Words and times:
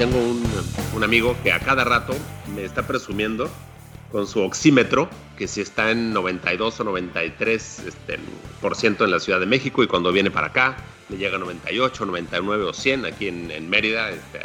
Tengo 0.00 0.18
un, 0.94 1.04
amigo 1.04 1.36
que 1.42 1.52
a 1.52 1.60
cada 1.60 1.84
rato 1.84 2.14
me 2.54 2.64
está 2.64 2.86
presumiendo 2.86 3.50
con 4.10 4.26
su 4.26 4.40
oxímetro, 4.40 5.10
que 5.36 5.46
si 5.46 5.60
está 5.60 5.90
en 5.90 6.14
92 6.14 6.80
o 6.80 6.84
93 6.84 7.82
este, 7.86 8.18
por 8.62 8.76
ciento 8.76 9.04
en 9.04 9.10
la 9.10 9.20
Ciudad 9.20 9.40
de 9.40 9.44
México 9.44 9.82
y 9.82 9.86
cuando 9.86 10.10
viene 10.10 10.30
para 10.30 10.46
acá 10.46 10.78
le 11.10 11.18
llega 11.18 11.36
a 11.36 11.38
98, 11.40 12.06
99 12.06 12.64
o 12.64 12.72
100 12.72 13.04
aquí 13.04 13.28
en, 13.28 13.68
Mérida, 13.68 14.08
este, 14.10 14.40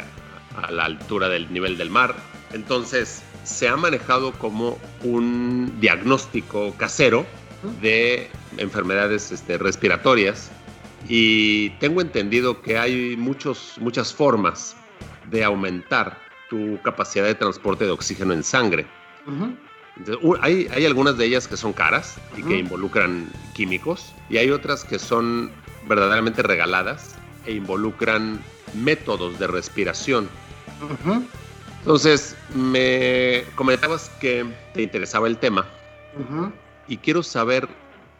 a 0.62 0.70
la 0.70 0.84
altura 0.84 1.30
del 1.30 1.50
nivel 1.50 1.78
del 1.78 1.88
mar. 1.88 2.14
Entonces 2.52 3.22
se 3.44 3.66
ha 3.66 3.78
manejado 3.78 4.32
como 4.32 4.78
un 5.04 5.72
diagnóstico 5.80 6.74
casero 6.76 7.24
de 7.80 8.28
enfermedades 8.58 9.32
este, 9.32 9.56
respiratorias 9.56 10.50
y 11.08 11.70
tengo 11.78 12.02
entendido 12.02 12.60
que 12.60 12.76
hay 12.76 13.16
muchos, 13.16 13.76
muchas 13.80 14.12
formas 14.12 14.76
de 15.30 15.44
aumentar 15.44 16.18
tu 16.48 16.80
capacidad 16.82 17.24
de 17.24 17.34
transporte 17.34 17.84
de 17.84 17.90
oxígeno 17.90 18.32
en 18.32 18.42
sangre. 18.42 18.86
hay, 20.42 20.68
hay, 20.72 20.86
algunas 20.86 21.16
de 21.16 21.24
ellas 21.26 21.48
que 21.48 21.56
son 21.56 21.72
caras 21.72 22.18
y 22.36 22.42
que 22.42 22.58
involucran 22.58 23.28
químicos 23.54 24.14
y 24.28 24.36
hay 24.36 24.50
otras 24.50 24.84
que 24.84 24.98
son 24.98 25.50
verdaderamente 25.88 26.42
regaladas 26.42 27.16
e 27.46 27.52
involucran 27.52 28.40
métodos 28.74 29.38
de 29.38 29.46
respiración. 29.46 30.28
Entonces, 31.80 32.36
me 32.54 33.44
comentabas 33.54 34.10
que 34.20 34.44
te 34.74 34.82
interesaba 34.82 35.28
el 35.28 35.38
tema 35.38 35.66
y 36.88 36.96
quiero 36.98 37.22
saber 37.22 37.68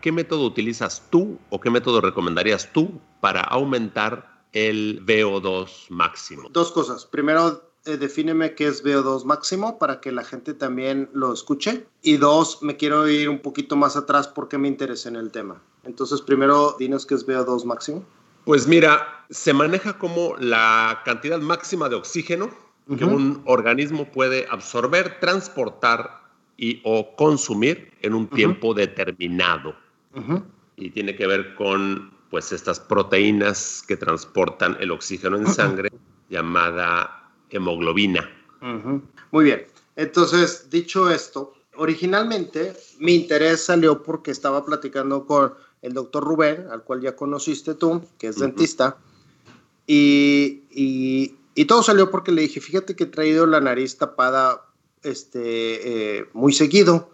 qué 0.00 0.12
método 0.12 0.46
utilizas 0.46 1.02
tú 1.10 1.38
o 1.50 1.60
qué 1.60 1.70
método 1.70 2.00
recomendarías 2.00 2.70
tú 2.72 3.00
para 3.20 3.40
aumentar 3.40 4.35
el 4.56 5.04
VO2 5.04 5.90
máximo? 5.90 6.48
Dos 6.50 6.72
cosas. 6.72 7.04
Primero, 7.04 7.70
eh, 7.84 7.98
defíneme 7.98 8.54
qué 8.54 8.68
es 8.68 8.82
VO2 8.82 9.24
máximo 9.24 9.78
para 9.78 10.00
que 10.00 10.12
la 10.12 10.24
gente 10.24 10.54
también 10.54 11.10
lo 11.12 11.30
escuche. 11.34 11.86
Y 12.00 12.16
dos, 12.16 12.62
me 12.62 12.78
quiero 12.78 13.06
ir 13.06 13.28
un 13.28 13.40
poquito 13.40 13.76
más 13.76 13.96
atrás 13.96 14.28
porque 14.28 14.56
me 14.56 14.68
interesa 14.68 15.10
en 15.10 15.16
el 15.16 15.30
tema. 15.30 15.60
Entonces, 15.84 16.22
primero, 16.22 16.74
dinos 16.78 17.04
qué 17.04 17.16
es 17.16 17.26
VO2 17.26 17.64
máximo. 17.64 18.02
Pues 18.46 18.66
mira, 18.66 19.26
se 19.28 19.52
maneja 19.52 19.98
como 19.98 20.34
la 20.38 21.02
cantidad 21.04 21.38
máxima 21.38 21.90
de 21.90 21.96
oxígeno 21.96 22.48
que 22.96 23.04
un 23.04 23.42
organismo 23.44 24.10
puede 24.10 24.46
absorber, 24.48 25.18
transportar 25.20 26.22
y 26.56 26.80
o 26.84 27.14
consumir 27.16 27.92
en 28.00 28.14
un 28.14 28.28
tiempo 28.28 28.72
determinado. 28.72 29.74
Y 30.76 30.90
tiene 30.90 31.14
que 31.14 31.26
ver 31.26 31.54
con 31.56 32.15
pues 32.30 32.52
estas 32.52 32.80
proteínas 32.80 33.84
que 33.86 33.96
transportan 33.96 34.76
el 34.80 34.90
oxígeno 34.90 35.36
en 35.36 35.46
sangre, 35.46 35.90
llamada 36.28 37.30
hemoglobina. 37.50 38.28
Muy 39.30 39.44
bien. 39.44 39.66
Entonces, 39.94 40.68
dicho 40.70 41.10
esto, 41.10 41.54
originalmente 41.76 42.74
mi 42.98 43.14
interés 43.14 43.64
salió 43.64 44.02
porque 44.02 44.30
estaba 44.30 44.64
platicando 44.64 45.26
con 45.26 45.54
el 45.82 45.92
doctor 45.94 46.24
Rubén, 46.24 46.66
al 46.70 46.82
cual 46.82 47.00
ya 47.00 47.14
conociste 47.14 47.74
tú, 47.74 48.02
que 48.18 48.28
es 48.28 48.36
dentista, 48.36 48.98
y, 49.86 50.62
y, 51.54 51.64
todo 51.66 51.82
salió 51.82 52.10
porque 52.10 52.32
le 52.32 52.42
dije, 52.42 52.60
fíjate 52.60 52.96
que 52.96 53.04
he 53.04 53.06
traído 53.06 53.46
la 53.46 53.60
nariz 53.60 53.96
tapada 53.96 54.66
este, 55.04 56.18
eh, 56.18 56.28
muy 56.32 56.52
seguido, 56.52 57.10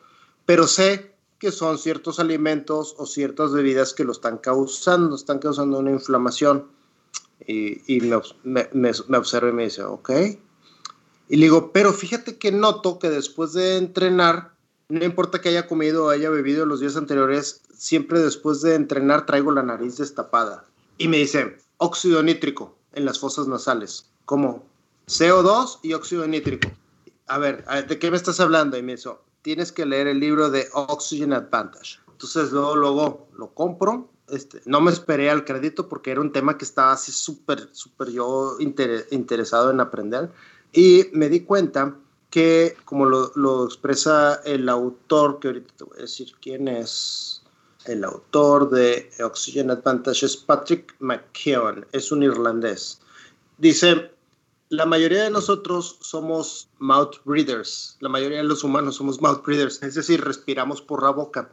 pero 0.47 0.66
sé 0.66 1.12
que 1.42 1.50
son 1.50 1.76
ciertos 1.76 2.20
alimentos 2.20 2.94
o 2.98 3.04
ciertas 3.04 3.53
bebidas 3.53 3.94
que 3.94 4.04
lo 4.04 4.12
están 4.12 4.38
causando, 4.38 5.16
están 5.16 5.41
causando 5.41 5.80
una 5.80 5.91
inflamación. 5.91 6.69
Y, 7.44 8.00
me, 8.00 8.69
me, 8.72 8.92
me, 9.08 9.19
observa 9.19 9.50
y 9.50 9.52
me 9.52 9.64
dice, 9.64 9.82
ok. 9.82 10.10
Y 11.28 11.36
le 11.36 11.47
digo, 11.47 11.72
pero 11.72 11.92
fíjate 11.92 12.38
que 12.38 12.52
noto 12.52 13.00
que 13.00 13.10
después 13.10 13.54
de 13.54 13.76
entrenar, 13.76 14.54
no 14.88 15.04
importa 15.04 15.41
que 15.41 15.48
haya 15.48 15.66
comido 15.66 16.04
o 16.04 16.10
haya 16.10 16.31
bebido 16.31 16.64
los 16.64 16.78
días 16.78 16.97
anteriores, 16.97 17.62
siempre 17.76 18.20
después 18.20 18.62
de 18.62 18.76
entrenar 18.76 19.26
traigo 19.26 19.50
la 19.50 19.64
nariz 19.64 19.97
destapada. 19.97 20.64
Y 20.97 21.08
me 21.08 21.16
dice, 21.16 21.58
óxido 21.78 22.22
nítrico 22.22 22.78
en 22.92 23.04
las 23.04 23.19
fosas 23.19 23.48
nasales. 23.48 24.08
como 24.26 24.64
CO2 25.08 25.81
y 25.82 25.94
óxido 25.94 26.25
nítrico. 26.28 26.70
A 27.26 27.38
ver, 27.38 27.64
¿de 27.88 27.98
qué 27.98 28.12
me 28.12 28.16
estás 28.16 28.38
hablando? 28.38 28.78
Y 28.78 28.82
me 28.82 28.92
dice, 28.92 29.10
tienes 29.42 29.72
que 29.72 29.86
leer 29.86 30.06
el 30.06 30.20
libro 30.20 30.50
de 30.50 30.69
Oxygen 30.72 31.32
Advantage. 31.32 31.98
Entonces 32.10 32.53
luego, 32.53 32.76
luego 32.76 33.28
lo 33.36 33.53
compro. 33.53 34.08
Este, 34.28 34.62
no 34.64 34.80
me 34.80 34.91
esperé 34.91 35.30
al 35.30 35.44
crédito 35.44 35.88
porque 35.88 36.12
era 36.12 36.20
un 36.20 36.32
tema 36.32 36.56
que 36.56 36.64
estaba 36.64 36.92
así 36.92 37.12
súper, 37.12 37.69
súper 37.72 38.10
yo 38.10 38.56
interesado 38.60 39.70
en 39.70 39.81
aprender. 39.81 40.31
Y 40.72 41.06
me 41.12 41.28
di 41.28 41.41
cuenta 41.41 41.97
que, 42.31 42.76
como 42.86 43.04
lo, 43.04 43.64
expresa 43.66 44.41
el 44.44 44.69
autor, 44.69 45.38
que 45.38 45.48
ahorita 45.48 45.75
te 45.76 45.84
voy 45.84 45.98
a 45.98 46.02
decir 46.02 46.32
quién 46.41 46.66
es, 46.66 47.42
el 47.84 48.04
autor 48.04 48.70
de 48.70 49.10
Oxygen 49.22 49.70
Advantage 49.70 50.25
es 50.25 50.36
Patrick 50.36 50.94
McKeown, 51.00 51.84
es 51.92 52.10
un 52.10 52.22
irlandés. 52.22 53.00
Dice, 53.58 54.12
la 54.72 54.87
mayoría 54.87 55.25
de 55.25 55.31
nosotros 55.31 55.99
somos 56.00 56.71
mouth 56.78 57.16
breathers, 57.27 57.99
la 58.00 58.09
mayoría 58.09 58.38
de 58.38 58.44
los 58.44 58.65
humanos 58.65 58.94
somos 58.97 59.21
mouth 59.21 59.44
breathers, 59.44 59.83
es 59.83 59.94
decir, 59.94 60.25
respiramos 60.25 60.81
por 60.81 61.03
la 61.03 61.10
boca. 61.10 61.53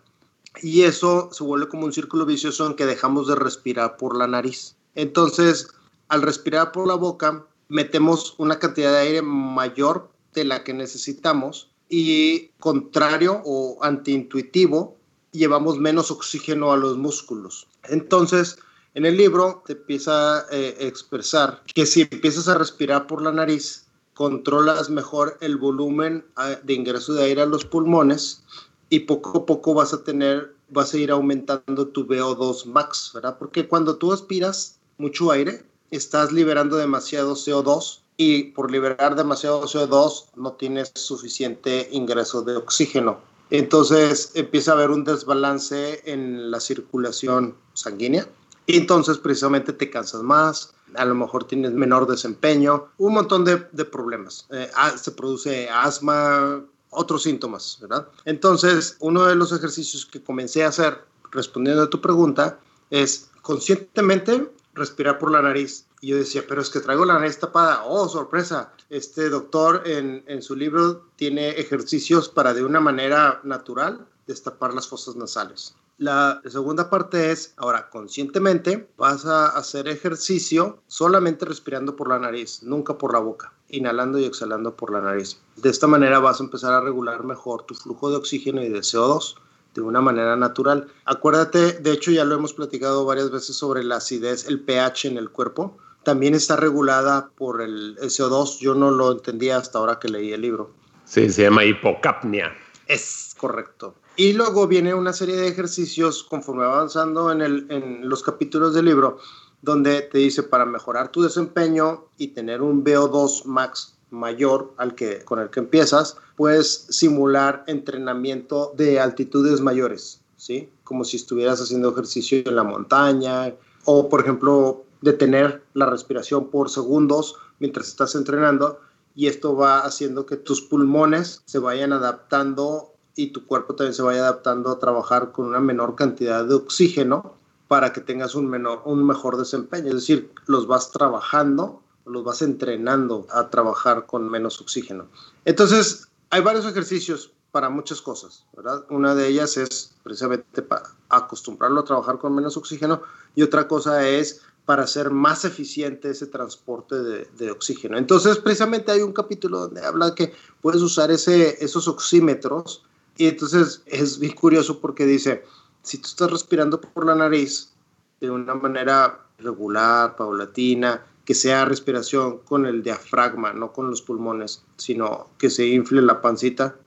Y 0.62 0.84
eso 0.84 1.28
se 1.34 1.44
vuelve 1.44 1.68
como 1.68 1.84
un 1.84 1.92
círculo 1.92 2.26
vicioso 2.26 2.66
en 2.66 2.76
que 2.76 2.86
dejamos 2.86 3.28
de 3.28 3.36
respirar 3.36 3.98
por 3.98 4.18
la 4.18 4.26
nariz. 4.26 4.78
Entonces, 4.96 5.68
al 6.08 6.22
respirar 6.22 6.72
por 6.72 6.88
la 6.88 6.94
boca, 6.94 7.46
metemos 7.68 8.36
una 8.38 8.58
cantidad 8.58 8.94
de 8.94 9.00
aire 9.00 9.22
mayor 9.22 10.10
de 10.34 10.46
la 10.46 10.64
que 10.64 10.74
necesitamos 10.74 11.72
y 11.90 12.52
contrario 12.62 13.42
o 13.44 13.80
antiintuitivo, 13.82 14.96
llevamos 15.34 15.78
menos 15.78 16.10
oxígeno 16.10 16.72
a 16.72 16.78
los 16.78 16.98
músculos. 16.98 17.68
Entonces, 17.84 18.60
en 18.96 19.06
el 19.06 19.18
libro 19.18 19.64
te 19.66 19.74
empieza 19.74 20.46
eh, 20.52 20.78
a 20.80 20.84
expresar 20.84 21.62
que 21.74 21.86
si 21.86 22.02
empiezas 22.02 22.48
a 22.48 22.58
respirar 22.58 23.08
por 23.08 23.22
la 23.22 23.32
nariz, 23.32 23.86
controlas 24.14 24.90
mejor 24.90 25.38
el 25.42 25.58
volumen 25.58 26.26
ah, 26.36 26.56
de 26.64 26.74
ingreso 26.74 27.14
de 27.14 27.24
aire 27.24 27.44
a 27.44 27.46
los 27.46 27.66
pulmones 27.66 28.44
y 28.90 29.02
poco 29.02 29.38
a 29.38 29.46
poco 29.46 29.74
vas 29.74 29.94
a 29.94 30.04
tener, 30.04 30.56
vas 30.70 30.94
a 30.94 30.98
ir 30.98 31.12
aumentando 31.12 31.88
tu 31.88 32.06
VO2 32.06 32.66
max, 32.66 33.12
¿verdad? 33.14 33.38
Porque 33.38 33.68
cuando 33.68 33.98
tú 33.98 34.12
aspiras 34.12 34.80
mucho 34.98 35.32
aire, 35.32 35.64
estás 35.92 36.32
liberando 36.32 36.78
demasiado 36.78 37.36
CO2 37.36 38.02
y 38.18 38.46
por 38.52 38.72
liberar 38.72 39.16
demasiado 39.16 39.62
CO2 39.64 40.26
no 40.36 40.54
tienes 40.54 40.92
suficiente 40.96 41.88
ingreso 41.92 42.42
de 42.42 42.58
oxígeno. 42.58 43.22
Entonces 43.52 44.32
empieza 44.34 44.72
a 44.72 44.74
haber 44.76 44.90
un 44.90 45.04
desbalance 45.04 46.02
en 46.12 46.52
la 46.52 46.60
circulación 46.60 47.56
sanguínea 47.74 48.28
y 48.70 48.78
entonces 48.78 49.18
precisamente 49.18 49.74
te 49.74 49.90
cansas 49.90 50.22
más, 50.22 50.76
a 50.94 51.04
lo 51.04 51.16
mejor 51.16 51.46
tienes 51.46 51.72
menor 51.72 52.06
desempeño, 52.06 52.90
un 53.00 53.16
montón 53.16 53.44
de, 53.44 53.58
problemas. 53.58 54.46
Eh, 54.52 54.70
ah, 54.76 54.96
se 54.96 55.10
produce 55.10 55.68
asma, 55.68 56.64
otros 56.92 57.24
síntomas, 57.24 57.80
¿verdad? 57.82 58.08
Entonces, 58.26 58.96
uno 59.00 59.26
de 59.26 59.34
los 59.34 59.52
ejercicios 59.52 60.06
que 60.06 60.22
comencé 60.22 60.64
a 60.64 60.68
hacer 60.68 61.04
respondiendo 61.32 61.82
a 61.82 61.90
tu 61.90 62.00
pregunta 62.00 62.60
es 62.92 63.32
conscientemente 63.42 64.48
respirar 64.76 65.18
por 65.18 65.32
la 65.32 65.42
nariz. 65.42 65.88
Y 66.00 66.10
yo 66.10 66.18
decía, 66.18 66.44
pero 66.48 66.62
es 66.62 66.70
que 66.70 66.80
traigo 66.80 67.06
la 67.06 67.18
nariz 67.18 67.40
tapada. 67.40 67.86
Oh, 67.86 68.08
sorpresa. 68.08 68.72
Este 68.92 69.32
doctor 69.32 69.82
en, 69.88 70.24
en 70.28 70.44
su 70.44 70.56
libro 70.56 71.08
tiene 71.16 71.50
ejercicios 71.50 72.30
para 72.30 72.54
de 72.54 72.64
una 72.64 72.80
manera 72.80 73.42
natural 73.44 74.06
destapar 74.28 74.76
las 74.76 74.88
fosas 74.88 75.16
nasales. 75.16 75.74
La 76.00 76.42
segunda 76.46 76.90
parte 76.90 77.30
es, 77.30 77.54
ahora, 77.58 77.90
conscientemente 77.90 78.88
vas 78.98 79.26
a 79.26 79.48
hacer 79.48 79.90
ejercicio 79.90 80.80
solamente 80.88 81.44
respirando 81.44 81.98
por 81.98 82.08
la 82.08 82.18
nariz, 82.18 82.64
nunca 82.64 82.98
por 82.98 83.12
la 83.12 83.20
boca, 83.20 83.52
inhalando 83.68 84.18
y 84.18 84.24
exhalando 84.24 84.78
por 84.78 84.94
la 84.94 85.02
nariz. 85.02 85.42
De 85.58 85.70
esta 85.70 85.88
manera 85.88 86.20
vas 86.20 86.40
a 86.40 86.46
empezar 86.46 86.72
a 86.72 86.80
regular 86.80 87.26
mejor 87.26 87.64
tu 87.64 87.76
flujo 87.76 88.10
de 88.10 88.16
oxígeno 88.16 88.64
y 88.64 88.70
de 88.70 88.80
CO2 88.80 89.36
de 89.76 89.82
una 89.82 90.00
manera 90.00 90.38
natural. 90.38 90.88
Acuérdate, 91.04 91.74
de 91.74 91.92
hecho 91.92 92.12
ya 92.12 92.24
lo 92.24 92.36
hemos 92.36 92.54
platicado 92.54 93.04
varias 93.04 93.30
veces 93.30 93.58
sobre 93.58 93.84
la 93.84 93.98
acidez, 93.98 94.48
el 94.48 94.62
pH 94.62 95.10
en 95.10 95.18
el 95.18 95.30
cuerpo. 95.30 95.78
también 96.04 96.34
está 96.34 96.56
regulada 96.56 97.30
por 97.36 97.62
el 97.62 97.98
CO2. 97.98 98.60
Yo 98.60 98.74
no 98.74 98.90
lo 98.90 99.12
entendía 99.12 99.58
hasta 99.58 99.80
ahora 99.80 100.00
que 100.00 100.08
leí 100.08 100.32
el 100.32 100.42
libro. 100.42 100.72
Sí, 101.04 101.30
se 101.30 101.44
llama 101.44 101.66
hipocapnia. 101.66 102.56
Es 102.88 103.36
correcto. 103.38 103.96
Y 104.20 104.34
luego 104.34 104.68
viene 104.68 104.94
una 104.94 105.14
serie 105.14 105.38
de 105.38 105.48
ejercicios 105.48 106.26
conforme 106.26 106.66
avanzando 106.66 107.32
en, 107.32 107.40
el, 107.40 107.68
en 107.70 108.10
los 108.10 108.22
capítulos 108.22 108.74
del 108.74 108.84
libro, 108.84 109.18
donde 109.62 110.02
te 110.02 110.18
dice 110.18 110.44
para 110.44 110.66
mejorar 110.66 111.10
tu 111.10 111.22
desempeño 111.22 112.04
y 112.18 112.28
tener 112.28 112.62
un 112.62 112.84
VO2 112.84 113.46
max 113.46 113.96
mayor 114.10 114.74
al 114.76 114.94
que 114.94 115.24
con 115.24 115.40
el 115.40 115.50
que 115.50 115.62
empiezas, 115.62 116.18
puedes 116.36 116.88
simular 116.90 117.64
entrenamiento 117.68 118.74
de 118.76 119.00
altitudes 119.00 119.62
mayores, 119.62 120.20
¿sí? 120.36 120.70
Como 120.84 121.06
si 121.06 121.16
estuvieras 121.16 121.62
haciendo 121.62 121.90
ejercicio 121.90 122.40
en 122.46 122.58
la 122.58 122.66
montaña 122.66 123.56
o, 123.86 124.10
por 124.10 124.20
ejemplo, 124.20 124.84
detener 125.00 125.64
la 125.74 125.86
respiración 125.86 126.50
por 126.50 126.70
segundos 126.70 127.38
mientras 127.60 127.88
estás 127.88 128.16
entrenando 128.16 128.82
y 129.16 129.28
esto 129.28 129.56
va 129.56 129.80
haciendo 129.80 130.26
que 130.26 130.36
tus 130.36 130.62
pulmones 130.62 131.42
se 131.46 131.60
vayan 131.60 131.94
adaptando 131.94 132.96
y 133.20 133.28
tu 133.28 133.46
cuerpo 133.46 133.76
también 133.76 133.94
se 133.94 134.02
vaya 134.02 134.22
adaptando 134.22 134.72
a 134.72 134.80
trabajar 134.80 135.34
con 135.34 135.46
una 135.46 135.60
menor 135.60 135.96
cantidad 135.96 136.46
de 136.46 136.56
oxígeno 136.56 137.34
para 137.68 137.92
que 137.92 138.00
tengas 138.00 138.34
un, 138.34 138.48
menor, 138.48 138.82
un 138.86 139.06
mejor 139.06 139.36
desempeño. 139.36 139.90
Es 139.90 139.96
decir, 139.96 140.32
los 140.46 140.68
vas 140.68 140.92
trabajando, 140.92 141.82
los 142.06 142.24
vas 142.24 142.42
entrenando 142.42 143.28
a 143.32 143.50
trabajar 143.50 144.06
con 144.06 144.30
menos 144.30 144.62
oxígeno. 144.62 145.08
Entonces, 145.44 146.08
hay 146.30 146.42
varios 146.42 146.66
ejercicios 146.66 147.34
para 147.52 147.70
muchas 147.70 148.02
cosas, 148.02 148.46
¿verdad? 148.56 148.86
Una 148.90 149.14
de 149.16 149.28
ellas 149.28 149.58
es 149.58 149.94
precisamente 150.02 150.62
para 150.62 150.84
acostumbrarlo 151.10 151.82
a 151.82 151.86
trabajar 151.86 152.20
con 152.20 152.34
menos 152.34 152.56
oxígeno 152.56 153.02
y 153.36 153.42
otra 153.42 153.68
cosa 153.68 154.08
es 154.08 154.44
para 154.66 154.84
hacer 154.84 155.10
más 155.10 155.44
eficiente 155.46 156.12
ese 156.12 156.28
transporte 156.28 156.96
de, 156.96 157.52
oxígeno. 157.52 157.98
Entonces, 157.98 158.38
precisamente 158.38 158.92
hay 158.92 159.02
un 159.02 159.14
capítulo 159.14 159.62
donde 159.62 159.84
habla 159.84 160.16
que 160.16 160.32
puedes 160.62 160.82
usar 160.82 161.12
ese, 161.12 161.64
esos 161.64 161.88
oxímetros 161.88 162.84
y 163.20 163.28
entonces 163.28 163.84
es 163.86 164.18
bien 164.18 164.34
curioso 164.34 164.80
porque 164.80 165.06
dice, 165.06 165.44
si 165.84 165.98
tú 165.98 166.08
estás 166.08 166.32
respirando 166.32 166.80
por 166.80 167.06
la 167.06 167.16
nariz 167.16 167.74
de 168.22 168.32
una 168.32 168.56
manera 168.56 169.26
regular, 169.38 170.16
paulatina, 170.16 171.06
que 171.26 171.36
sea 171.36 171.66
respiración 171.66 172.40
con 172.40 172.66
el 172.66 172.82
diafragma, 172.82 173.52
no 173.52 173.74
con 173.74 173.90
los 173.90 174.02
pulmones, 174.02 174.64
sino 174.78 175.28
que 175.38 175.50
se 175.50 175.68
infle 175.68 176.02
la 176.02 176.22
pancita, 176.22 176.78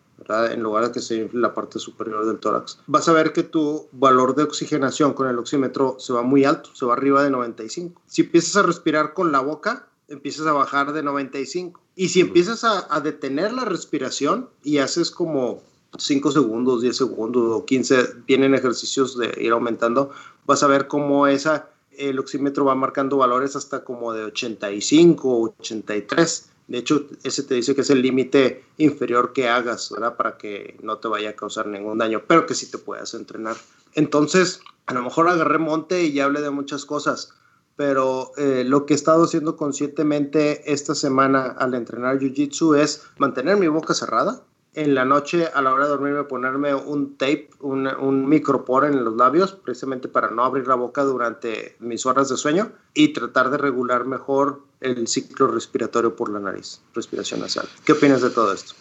en 0.51 0.63
lugar 0.63 0.87
de 0.87 0.93
que 0.93 1.01
se 1.01 1.17
infle 1.17 1.39
la 1.39 1.53
parte 1.53 1.79
superior 1.79 2.25
del 2.25 2.39
tórax. 2.39 2.79
Vas 2.87 3.09
a 3.09 3.13
ver 3.13 3.35
que 3.35 3.43
tu 3.43 3.89
valor 3.93 4.35
de 4.35 4.45
oxigenación 4.45 5.13
con 5.13 5.29
el 5.29 5.39
oxímetro 5.39 5.97
se 5.99 6.15
va 6.15 6.23
muy 6.23 6.47
alto, 6.47 6.71
se 6.75 6.87
va 6.87 6.95
arriba 6.95 7.23
de 7.23 7.31
95. 7.31 8.01
Si 8.07 8.23
empiezas 8.23 8.57
a 8.57 8.63
respirar 8.63 9.13
con 9.13 9.33
la 9.33 9.41
boca, 9.41 9.87
empiezas 10.09 10.47
a 10.47 10.53
bajar 10.53 10.95
de 10.95 11.03
95. 11.03 11.79
Y 11.95 12.09
si 12.09 12.21
empiezas 12.21 12.65
a, 12.65 13.01
detener 13.01 13.53
la 13.53 13.67
respiración 13.67 14.49
y 14.63 14.79
haces 14.79 15.11
como 15.11 15.63
5 15.97 16.33
segundos, 16.33 16.83
10 16.83 16.97
segundos 16.97 17.43
o 17.53 17.65
15, 17.65 18.25
vienen 18.27 18.55
ejercicios 18.55 19.17
de 19.19 19.35
ir 19.41 19.53
aumentando, 19.53 20.11
vas 20.47 20.63
a 20.63 20.67
ver 20.67 20.89
cómo 20.89 21.27
esa, 21.27 21.71
el 21.99 22.19
oxímetro 22.19 22.65
va 22.65 22.75
marcando 22.75 23.17
valores 23.19 23.57
hasta 23.57 23.85
como 23.85 24.13
de 24.13 24.25
85, 24.25 25.55
83 25.59 26.53
de 26.69 26.79
hecho, 26.79 27.07
ese 27.23 27.43
te 27.43 27.55
dice 27.55 27.75
que 27.75 27.81
es 27.81 27.91
el 27.91 28.03
límite 28.03 28.65
inferior 28.79 29.33
que 29.33 29.49
hagas, 29.49 29.91
¿verdad? 29.91 30.17
Para 30.17 30.39
que 30.39 30.79
no 30.83 30.99
te 30.99 31.09
vaya 31.09 31.31
a 31.31 31.37
causar 31.37 31.67
ningún 31.67 31.99
daño, 31.99 32.23
pero 32.27 32.47
que 32.47 32.55
sí 32.55 32.71
te 32.71 32.79
puedas 32.79 33.15
entrenar. 33.15 33.57
Entonces, 33.95 34.61
a 34.87 34.95
lo 34.95 35.03
mejor 35.03 35.29
agarré 35.29 35.59
monte 35.59 36.03
y 36.05 36.13
ya 36.13 36.25
hablé 36.25 36.41
de 36.41 36.51
muchas 36.51 36.87
cosas, 36.87 37.35
pero 37.77 38.33
eh, 38.37 38.65
lo 38.67 38.87
que 38.87 38.95
he 38.95 38.97
estado 38.97 39.25
haciendo 39.25 39.57
conscientemente 39.57 40.73
esta 40.73 40.95
semana 40.95 41.49
al 41.59 41.75
entrenar 41.75 42.19
Jiu-Jitsu 42.19 42.79
es 42.79 43.03
mantener 43.19 43.57
mi 43.57 43.69
boca 43.69 43.93
cerrada, 43.93 44.43
en 44.75 44.95
la 44.95 45.05
noche 45.05 45.49
a 45.53 45.61
la 45.61 45.73
hora 45.73 45.85
de 45.85 45.91
dormirme 45.91 46.25
ponerme 46.25 46.75
un 46.75 47.17
tape, 47.17 47.51
un, 47.61 47.87
un 47.87 48.29
micropor 48.29 48.87
en 48.87 49.05
los 49.05 49.17
labios, 49.17 49.53
precisamente 49.53 50.09
para 50.09 50.31
no 50.31 50.45
abrir 50.45 50.67
la 50.67 50.75
boca 50.75 51.03
durante 51.03 51.77
mis 51.79 52.07
horas 52.07 52.29
de 52.29 52.37
sueño 52.37 52.73
y 52.95 53.09
tratar 53.09 53.51
de 53.51 53.59
regular 53.59 54.07
mejor 54.07 54.63
el 54.81 55.07
ciclo 55.09 55.47
respiratorio 55.49 56.17
por 56.17 56.31
la 56.31 56.41
nariz, 56.41 56.81
respiración 56.95 57.41
nasal. 57.41 57.69
¿Qué 57.85 57.93
opinas 57.93 58.23
de 58.23 58.31
todo 58.31 58.53
esto? 58.53 58.75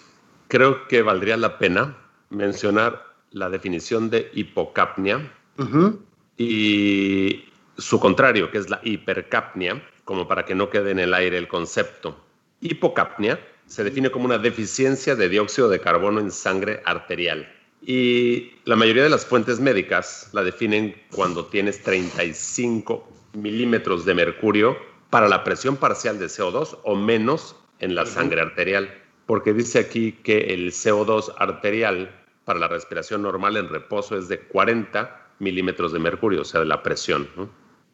Creo 0.47 0.87
que 0.87 1.01
valdría 1.01 1.37
la 1.37 1.57
pena 1.57 1.97
mencionar 2.29 3.11
la 3.31 3.49
definición 3.49 4.09
de 4.09 4.29
hipocapnia 4.33 5.31
y 6.37 7.45
su 7.77 7.99
contrario, 7.99 8.49
que 8.51 8.57
es 8.57 8.69
la 8.69 8.79
hipercapnia, 8.83 9.81
como 10.05 10.27
para 10.27 10.45
que 10.45 10.55
no 10.55 10.69
quede 10.69 10.91
en 10.91 10.99
el 10.99 11.13
aire 11.13 11.37
el 11.37 11.47
concepto. 11.47 12.17
Hipocapnia 12.61 13.39
se 13.71 13.85
define 13.85 14.11
como 14.11 14.25
una 14.25 14.37
deficiencia 14.37 15.15
de 15.15 15.29
dióxido 15.29 15.69
de 15.69 15.79
carbono 15.79 16.19
en 16.19 16.29
sangre 16.29 16.81
arterial. 16.83 17.49
Y 17.81 18.51
la 18.65 18.75
mayoría 18.75 19.03
de 19.03 19.09
las 19.09 19.25
fuentes 19.25 19.61
médicas 19.61 20.29
la 20.33 20.43
definen 20.43 20.93
cuando 21.09 21.45
tienes 21.45 21.81
35 21.81 23.09
milímetros 23.31 24.03
de 24.03 24.13
mercurio 24.13 24.75
para 25.09 25.29
la 25.29 25.45
presión 25.45 25.77
parcial 25.77 26.19
de 26.19 26.25
CO2 26.25 26.79
o 26.83 26.95
menos 26.95 27.55
en 27.79 27.95
la 27.95 28.05
sangre 28.05 28.41
arterial. 28.41 28.93
Porque 29.25 29.53
dice 29.53 29.79
aquí 29.79 30.19
que 30.21 30.53
el 30.53 30.73
CO2 30.73 31.33
arterial 31.37 32.13
para 32.43 32.59
la 32.59 32.67
respiración 32.67 33.21
normal 33.21 33.55
en 33.55 33.69
reposo 33.69 34.17
es 34.17 34.27
de 34.27 34.41
40 34.41 35.29
milímetros 35.39 35.93
de 35.93 35.99
mercurio, 35.99 36.41
o 36.41 36.45
sea, 36.45 36.59
de 36.59 36.65
la 36.65 36.83
presión. 36.83 37.25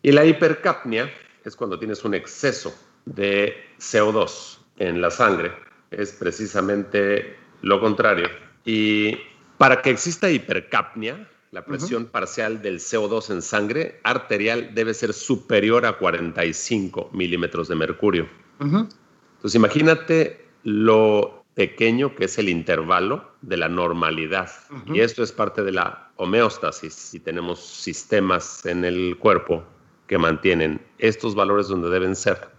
Y 0.02 0.12
la 0.12 0.26
hipercapnia 0.26 1.14
es 1.46 1.56
cuando 1.56 1.78
tienes 1.78 2.04
un 2.04 2.16
exceso 2.16 2.76
de 3.06 3.56
CO2 3.78 4.58
en 4.80 5.02
la 5.02 5.12
sangre 5.12 5.67
es 5.92 6.12
precisamente 6.13 7.36
lo 7.62 7.80
contrario. 7.80 8.30
Y 8.66 9.18
para 9.57 9.81
que 9.81 9.89
exista 9.89 10.30
hipercapnia, 10.30 11.28
la 11.51 11.66
presión 11.66 12.06
parcial 12.06 12.62
del 12.62 12.80
CO2 12.80 13.31
en 13.31 13.42
sangre 13.42 14.00
arterial 14.04 14.75
debe 14.75 14.94
ser 14.94 15.13
superior 15.13 15.86
a 15.86 15.94
45 15.94 17.10
milímetros 17.13 17.68
de 17.68 17.75
mercurio. 17.75 18.28
Entonces 18.60 19.56
imagínate 19.56 20.45
lo 20.63 21.45
pequeño 21.56 22.16
que 22.16 22.25
es 22.25 22.38
el 22.38 22.50
intervalo 22.50 23.31
de 23.42 23.57
la 23.57 23.69
normalidad. 23.69 24.51
Y 24.94 25.00
esto 25.00 25.24
es 25.24 25.31
parte 25.31 25.63
de 25.63 25.72
la 25.72 26.12
homeostasis. 26.18 27.13
Y 27.13 27.19
tenemos 27.19 27.66
sistemas 27.66 28.66
en 28.66 28.86
el 28.86 29.18
cuerpo 29.18 29.63
que 30.06 30.18
mantienen 30.18 30.81
estos 31.00 31.33
valores 31.33 31.68
donde 31.68 31.90
deben 31.90 32.16
ser. 32.16 32.56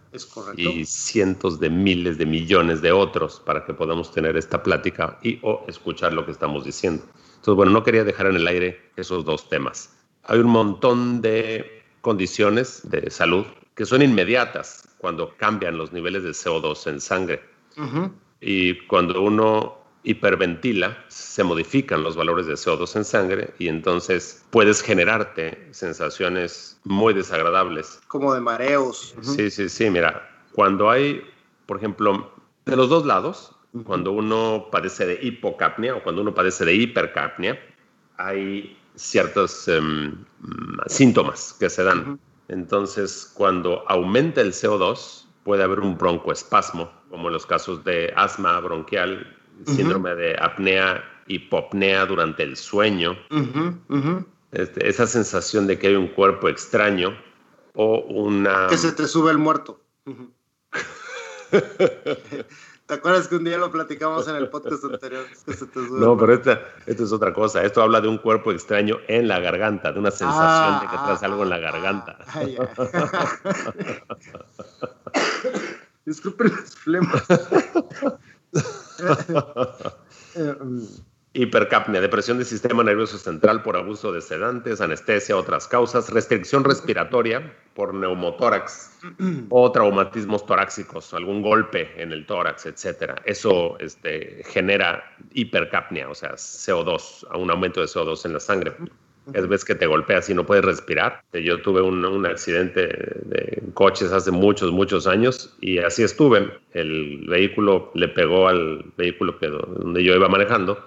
Y 0.57 0.85
cientos 0.85 1.61
de 1.61 1.71
miles 1.71 2.19
de 2.19 2.27
millones 2.27 2.81
de 2.81 2.93
otros 2.93 3.41
para 3.45 3.65
que 3.65 3.75
podamos 3.75 4.13
tener 4.13 4.37
esta 4.37 4.63
plática 4.63 5.19
y 5.23 5.39
o 5.43 5.65
escuchar 5.69 6.13
lo 6.13 6.25
que 6.25 6.33
estamos 6.33 6.65
diciendo. 6.65 7.05
Entonces, 7.37 7.55
bueno, 7.55 7.73
no 7.73 7.85
quería 7.85 8.05
dejar 8.05 8.27
en 8.27 8.37
el 8.37 8.47
aire 8.47 8.91
esos 8.97 9.25
dos 9.25 9.49
temas. 9.49 9.97
Hay 10.25 10.39
un 10.39 10.49
montón 10.49 11.21
de 11.21 11.83
condiciones 12.01 12.89
de 12.89 13.11
salud 13.11 13.45
que 13.75 13.87
son 13.87 14.03
inmediatas 14.03 14.89
cuando 14.99 15.37
cambian 15.37 15.79
los 15.79 15.93
niveles 15.93 16.23
de 16.25 16.31
CO2 16.31 16.87
en 16.89 17.01
sangre. 17.01 17.41
Y 18.41 18.75
cuando 18.87 19.23
uno 19.23 19.78
hiperventila, 20.03 21.05
se 21.09 21.45
modifican 21.45 22.03
los 22.03 22.17
valores 22.17 22.47
de 22.47 22.55
CO2 22.55 22.97
en 22.97 23.05
sangre 23.05 23.55
y 23.59 23.69
entonces 23.69 24.45
puedes 24.51 24.83
generarte 24.83 25.69
sensaciones 25.73 26.81
muy 26.85 27.15
desagradables. 27.15 28.01
Como 28.09 28.35
de 28.35 28.41
mareos. 28.41 29.15
Sí, 29.23 29.51
sí, 29.51 29.69
sí. 29.69 29.91
Mira, 29.91 30.29
cuando 30.53 30.91
hay, 30.91 31.23
por 31.67 31.79
ejemplo, 31.79 32.33
de 32.65 32.77
los 32.77 32.89
dos 32.89 33.07
lados, 33.07 33.55
cuando 33.85 34.13
uno 34.13 34.69
padece 34.71 35.07
de 35.07 35.19
hipocapnia 35.21 35.95
o 35.95 36.03
cuando 36.03 36.23
uno 36.23 36.35
padece 36.35 36.65
de 36.65 36.75
hipercapnia, 36.75 37.59
hay 38.17 38.77
ciertos 38.95 39.69
em, 39.69 40.25
síntomas 40.87 41.55
que 41.59 41.71
se 41.71 41.85
dan. 41.85 42.19
Entonces, 42.49 43.31
cuando 43.35 43.85
aumenta 43.89 44.41
el 44.41 44.53
CO2, 44.53 45.27
puede 45.45 45.63
haber 45.63 45.81
un 45.81 45.97
broncoespasmo, 45.97 46.91
como 47.11 47.29
en 47.29 47.35
los 47.35 47.47
casos 47.47 47.85
de 47.85 48.13
asma 48.17 48.59
bronquial 48.61 49.38
síndrome 49.67 50.15
de 50.15 50.37
apnea, 50.39 51.05
hipopnea 51.27 52.07
durante 52.07 52.43
el 52.43 52.57
sueño, 52.57 53.17
este, 54.53 54.89
esa 54.89 55.07
sensación 55.07 55.67
de 55.67 55.79
que 55.79 55.89
hay 55.89 55.95
un 55.95 56.09
cuerpo 56.09 56.49
extraño 56.49 57.17
o 57.75 58.01
una... 58.01 58.67
Que 58.69 58.79
se 58.79 58.93
te 58.93 59.07
sube 59.07 59.31
el 59.31 59.39
muerto. 59.39 59.81
¿Te 62.89 62.95
acuerdas 62.95 63.29
que 63.29 63.37
un 63.37 63.45
día 63.45 63.59
lo 63.59 63.71
platicamos 63.71 64.27
en 64.29 64.37
el 64.37 64.49
podcast 64.49 64.83
anterior? 64.83 65.27
no, 65.91 66.17
pero 66.17 66.33
esta, 66.33 66.63
esto 66.87 67.05
es 67.05 67.13
otra 67.13 67.35
cosa. 67.35 67.63
Esto 67.63 67.83
habla 67.83 68.01
de 68.01 68.09
un 68.09 68.17
cuerpo 68.17 68.51
extraño 68.51 68.97
en 69.09 69.29
la 69.29 69.41
garganta, 69.41 69.93
de 69.93 69.99
una 69.99 70.11
sensación 70.11 70.81
de 70.81 70.87
que 70.87 70.97
traes 70.97 71.23
algo 71.23 71.43
en 71.43 71.51
la 71.51 71.59
garganta. 71.59 72.17
Disculpen 76.07 76.51
las 76.51 76.77
flemas. 76.77 77.27
hipercapnia, 81.35 82.01
depresión 82.01 82.39
del 82.39 82.47
sistema 82.47 82.83
nervioso 82.83 83.19
central 83.19 83.63
por 83.63 83.77
abuso 83.77 84.13
de 84.13 84.21
sedantes, 84.21 84.81
anestesia, 84.81 85.37
otras 85.37 85.69
causas, 85.69 86.11
restricción 86.11 86.65
respiratoria 86.65 87.55
por 87.75 87.95
neumotórax 87.95 88.99
o 89.51 89.71
traumatismos 89.71 90.45
torácicos, 90.47 91.13
algún 91.15 91.43
golpe 91.43 91.91
en 92.01 92.13
el 92.13 92.27
tórax, 92.27 92.67
etcétera. 92.67 93.17
Eso 93.25 93.79
este, 93.79 94.43
genera 94.47 95.05
hipercapnia, 95.33 96.09
o 96.09 96.15
sea, 96.15 96.33
CO2, 96.33 97.27
un 97.37 97.51
aumento 97.51 97.81
de 97.81 97.87
CO2 97.87 98.25
en 98.25 98.33
la 98.33 98.41
sangre 98.41 98.75
es 99.35 99.49
vez 99.49 99.65
que 99.65 99.75
te 99.75 99.87
golpeas 99.87 100.29
y 100.31 100.35
no 100.35 100.47
puedes 100.47 100.65
respirar. 100.65 101.23
Yo 101.33 101.61
tuve 101.61 101.81
un, 101.83 102.27
accidente 102.27 102.87
de 102.87 103.63
coches 103.75 104.13
hace 104.13 104.31
muchos, 104.31 104.73
muchos 104.73 105.07
años 105.07 105.57
y 105.61 105.79
así 105.79 106.03
estuve. 106.03 106.51
El 106.73 107.27
vehículo 107.29 107.91
le 107.95 108.09
pegó 108.09 108.49
al 108.49 108.85
vehículo 108.97 109.39
que, 109.39 109.49
donde 109.49 110.03
yo 110.05 110.15
iba 110.15 110.29
manejando 110.29 110.79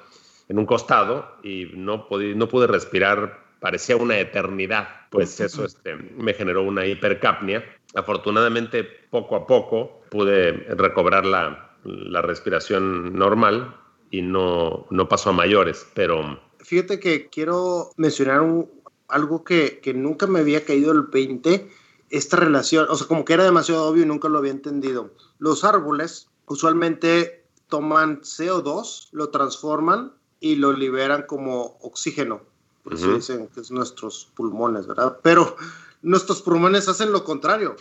en 0.49 0.59
un 0.59 0.65
costado 0.65 1.37
y 1.43 1.71
no, 1.73 2.07
no 2.09 2.47
pude 2.49 2.67
respirar, 2.67 3.39
parecía 3.59 3.95
una 3.95 4.19
eternidad. 4.19 4.87
Pues 5.09 5.39
eso 5.39 5.65
este, 5.65 5.95
me 5.95 6.33
generó 6.33 6.63
una 6.63 6.85
hipercapnia. 6.85 7.63
Afortunadamente, 7.95 8.83
poco 8.83 9.35
a 9.35 9.47
poco 9.47 10.01
pude 10.09 10.51
recobrar 10.51 11.25
la, 11.25 11.71
la 11.83 12.21
respiración 12.21 13.13
normal 13.17 13.75
y 14.11 14.21
no, 14.21 14.85
no 14.89 15.07
pasó 15.07 15.29
a 15.29 15.33
mayores, 15.33 15.89
pero 15.93 16.39
fíjate 16.63 16.99
que 16.99 17.29
quiero 17.29 17.91
mencionar 17.97 18.41
algo 19.07 19.43
que, 19.43 19.79
que, 19.81 19.93
nunca 19.93 20.27
me 20.27 20.39
había 20.39 20.65
caído 20.65 20.91
el 20.91 21.03
20, 21.03 21.69
esta 22.09 22.37
relación, 22.37 22.87
o 22.89 22.95
sea, 22.95 23.07
como 23.07 23.25
que 23.25 23.33
era 23.33 23.43
demasiado 23.43 23.85
obvio 23.85 24.03
y 24.03 24.07
nunca 24.07 24.29
lo 24.29 24.37
había 24.39 24.51
entendido. 24.51 25.11
Los 25.39 25.63
árboles 25.63 26.29
usualmente 26.47 27.45
toman 27.67 28.21
CO2, 28.21 29.09
lo 29.11 29.29
transforman 29.29 30.13
y 30.39 30.55
lo 30.55 30.73
liberan 30.73 31.23
como 31.27 31.77
oxígeno. 31.81 32.41
Por 32.83 32.95
eso 32.95 33.13
dicen 33.13 33.47
que 33.53 33.61
es 33.61 33.71
nuestros 33.71 34.29
pulmones, 34.35 34.87
¿verdad? 34.87 35.19
Pero 35.21 35.55
nuestros 36.01 36.41
pulmones 36.41 36.87
hacen 36.89 37.11
lo 37.11 37.23
contrario. 37.23 37.75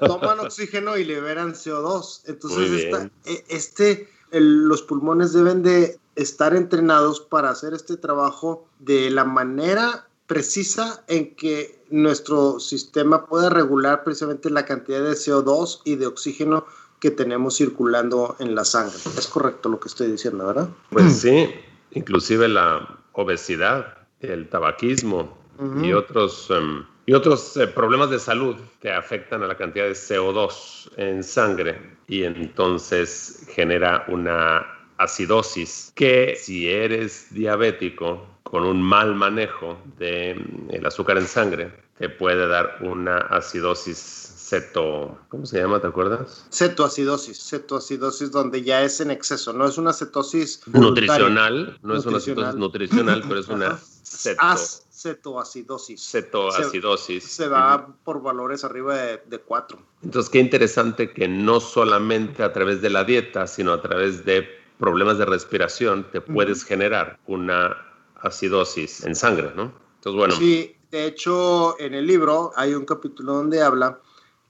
Toman 0.00 0.40
oxígeno 0.46 0.96
y 0.96 1.04
liberan 1.04 1.54
CO2. 1.54 2.22
Entonces, 2.26 2.84
e, 3.24 3.44
este, 3.48 4.08
los 4.30 4.82
pulmones 4.82 5.32
deben 5.32 5.62
de 5.62 5.98
estar 6.18 6.54
entrenados 6.54 7.20
para 7.20 7.50
hacer 7.50 7.74
este 7.74 7.96
trabajo 7.96 8.66
de 8.80 9.10
la 9.10 9.24
manera 9.24 10.08
precisa 10.26 11.04
en 11.06 11.34
que 11.36 11.80
nuestro 11.90 12.60
sistema 12.60 13.26
pueda 13.26 13.48
regular 13.48 14.04
precisamente 14.04 14.50
la 14.50 14.66
cantidad 14.66 15.02
de 15.02 15.12
CO2 15.12 15.80
y 15.84 15.94
de 15.94 16.06
oxígeno 16.06 16.66
que 17.00 17.12
tenemos 17.12 17.56
circulando 17.56 18.36
en 18.40 18.54
la 18.54 18.64
sangre. 18.64 18.96
Es 19.16 19.28
correcto 19.28 19.68
lo 19.68 19.78
que 19.78 19.88
estoy 19.88 20.10
diciendo, 20.10 20.48
¿verdad? 20.48 20.68
Pues 20.90 21.20
sí, 21.20 21.48
inclusive 21.92 22.48
la 22.48 22.98
obesidad, 23.12 23.96
el 24.20 24.48
tabaquismo 24.48 25.38
y 25.82 25.92
otros, 25.92 26.50
em, 26.50 26.84
y 27.06 27.14
otros 27.14 27.56
eh, 27.56 27.66
problemas 27.68 28.10
de 28.10 28.18
salud 28.18 28.56
que 28.80 28.92
afectan 28.92 29.42
a 29.42 29.46
la 29.46 29.56
cantidad 29.56 29.86
de 29.86 29.94
CO2 29.94 30.90
en 30.96 31.22
sangre 31.24 31.96
y 32.06 32.24
entonces 32.24 33.46
genera 33.48 34.04
una 34.08 34.77
acidosis, 34.98 35.92
que 35.94 36.36
si 36.40 36.68
eres 36.68 37.32
diabético 37.32 38.26
con 38.42 38.64
un 38.64 38.82
mal 38.82 39.14
manejo 39.14 39.78
del 39.98 40.38
mm, 40.40 40.86
azúcar 40.86 41.18
en 41.18 41.26
sangre, 41.26 41.72
te 41.98 42.08
puede 42.08 42.46
dar 42.46 42.78
una 42.80 43.18
acidosis 43.18 44.28
ceto, 44.48 45.18
¿cómo 45.28 45.44
se 45.44 45.60
llama? 45.60 45.80
¿Te 45.80 45.88
acuerdas? 45.88 46.46
Cetoacidosis, 46.50 47.50
cetoacidosis 47.50 48.30
donde 48.30 48.62
ya 48.62 48.82
es 48.82 49.00
en 49.00 49.10
exceso, 49.10 49.52
no 49.52 49.66
es 49.66 49.76
una 49.76 49.92
cetosis 49.92 50.62
nutricional, 50.68 51.78
no 51.82 51.96
es 51.96 52.06
una 52.06 52.20
cetosis 52.20 52.54
nutricional, 52.54 53.24
pero 53.28 53.40
es 53.40 53.48
una 53.48 53.76
ceto, 53.76 54.42
cetoacidosis. 54.90 56.10
Cetoacidosis. 56.10 57.24
Se, 57.24 57.42
se 57.44 57.48
va 57.48 57.94
por 58.04 58.22
valores 58.22 58.64
arriba 58.64 58.96
de, 58.96 59.22
de 59.26 59.38
4. 59.38 59.78
Entonces, 60.02 60.30
qué 60.30 60.38
interesante 60.38 61.12
que 61.12 61.28
no 61.28 61.60
solamente 61.60 62.42
a 62.42 62.52
través 62.52 62.80
de 62.80 62.90
la 62.90 63.04
dieta, 63.04 63.46
sino 63.46 63.72
a 63.72 63.82
través 63.82 64.24
de 64.24 64.57
problemas 64.78 65.18
de 65.18 65.24
respiración, 65.24 66.06
te 66.10 66.20
puedes 66.20 66.64
generar 66.64 67.18
una 67.26 67.76
acidosis 68.22 69.04
en 69.04 69.14
sangre, 69.14 69.52
¿no? 69.54 69.72
Entonces, 69.96 70.16
bueno. 70.16 70.34
Sí, 70.36 70.76
de 70.90 71.06
hecho, 71.06 71.78
en 71.80 71.94
el 71.94 72.06
libro 72.06 72.52
hay 72.56 72.74
un 72.74 72.84
capítulo 72.84 73.34
donde 73.34 73.62
habla 73.62 74.00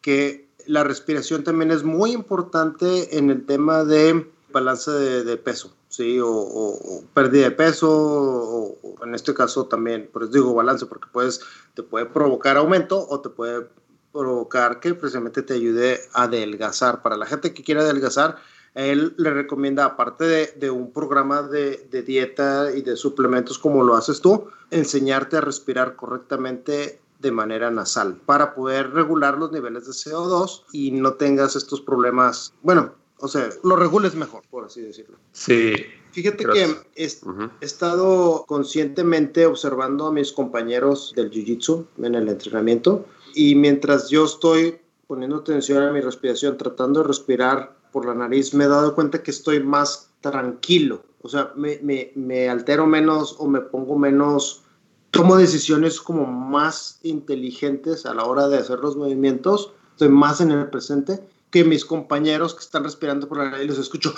que 0.01 0.49
la 0.67 0.85
respiración 0.85 1.45
también 1.45 1.71
es 1.71 1.83
muy 1.83 2.13
importante 2.13 3.17
en 3.19 3.31
el 3.31 3.47
tema 3.47 3.85
de 3.85 4.31
balance 4.51 4.91
de, 4.91 5.37
peso, 5.37 5.75
¿sí? 5.89 6.19
O, 6.23 7.03
pérdida 7.15 7.45
de 7.45 7.51
peso, 7.53 7.89
o, 7.91 9.05
en 9.05 9.15
este 9.15 9.35
caso 9.35 9.67
también, 9.67 10.09
por 10.13 10.23
eso 10.23 10.33
digo 10.33 10.55
balance, 10.55 10.87
porque 10.87 11.09
puedes, 11.11 11.41
te 11.75 11.83
puede 11.83 12.07
provocar 12.07 12.57
aumento 12.57 13.07
o 13.09 13.21
te 13.21 13.31
puede 13.31 13.67
provocar 14.13 14.81
que 14.81 14.95
precisamente 14.95 15.43
te 15.43 15.55
ayude 15.55 16.01
a 16.13 16.25
adelgazar. 16.25 17.03
Para 17.03 17.17
la 17.17 17.27
gente 17.27 17.53
que 17.53 17.63
quiere 17.63 17.81
adelgazar, 17.81 18.37
él 18.75 19.15
le 19.17 19.33
recomienda, 19.33 19.85
aparte 19.85 20.25
de, 20.57 20.71
un 20.71 20.93
programa 20.93 21.43
de, 21.43 21.89
dieta 22.07 22.73
y 22.75 22.83
de 22.83 22.97
suplementos 22.97 23.59
como 23.59 23.83
lo 23.83 23.97
haces 23.97 24.21
tú, 24.21 24.49
enseñarte 24.71 25.37
a 25.37 25.41
respirar 25.41 25.97
correctamente 25.97 27.01
de 27.19 27.33
manera 27.33 27.71
nasal 27.71 28.17
para 28.27 28.55
poder 28.55 28.93
regular 28.93 29.39
los 29.39 29.51
niveles 29.51 29.87
de 29.87 29.93
CO2 29.93 30.65
y 30.73 30.93
no 30.93 31.15
tengas 31.15 31.57
estos 31.57 31.81
problemas. 31.81 32.53
Bueno, 32.63 32.93
o 33.21 33.27
sea, 33.27 33.49
lo 33.65 33.75
regules 33.75 34.15
mejor, 34.15 34.45
por 34.49 34.65
así 34.65 34.81
decirlo. 34.81 35.17
Sí. 35.33 35.75
Fíjate 36.13 36.45
que 36.45 36.77
he, 36.95 37.09
estado 37.61 38.45
conscientemente 38.47 39.47
observando 39.47 40.07
a 40.07 40.13
mis 40.13 40.33
compañeros 40.33 41.13
del 41.17 41.31
Jiu-Jitsu 41.31 41.87
en 41.99 42.15
el 42.15 42.29
entrenamiento 42.29 43.07
y 43.35 43.55
mientras 43.55 44.09
yo 44.09 44.25
estoy 44.25 44.79
poniendo 45.07 45.37
atención 45.37 45.83
a 45.83 45.93
mi 45.93 46.01
respiración, 46.01 46.57
tratando 46.57 47.01
de 47.01 47.09
respirar 47.09 47.78
por 47.93 48.07
la 48.07 48.15
nariz, 48.15 48.55
me 48.55 48.65
he 48.65 48.69
dado 48.69 48.95
cuenta 48.95 49.23
que 49.23 49.31
estoy 49.31 49.61
más 49.61 50.11
tranquilo. 50.21 51.05
O 51.23 51.29
sea, 51.29 51.53
me, 51.57 51.79
me, 51.83 52.13
me 52.15 52.49
altero 52.49 52.87
menos 52.87 53.37
o 53.39 53.49
me 53.49 53.61
pongo 53.61 53.99
menos, 53.99 54.63
tomo 55.11 55.37
decisiones 55.37 56.01
como 56.01 56.27
más 56.27 57.01
inteligentes 57.03 58.07
a 58.07 58.15
la 58.15 58.25
hora 58.25 58.49
de 58.49 58.59
hacer 58.59 58.79
los 58.79 58.97
movimientos, 58.97 59.73
estoy 59.93 60.09
más 60.09 60.41
en 60.41 60.51
el 60.51 60.69
presente 60.69 61.21
que 61.51 61.65
mis 61.65 61.85
compañeros 61.85 62.55
que 62.55 62.61
están 62.61 62.85
respirando 62.85 63.29
por 63.29 63.39
la 63.39 63.51
nariz, 63.51 63.67
los 63.67 63.79
escucho 63.79 64.15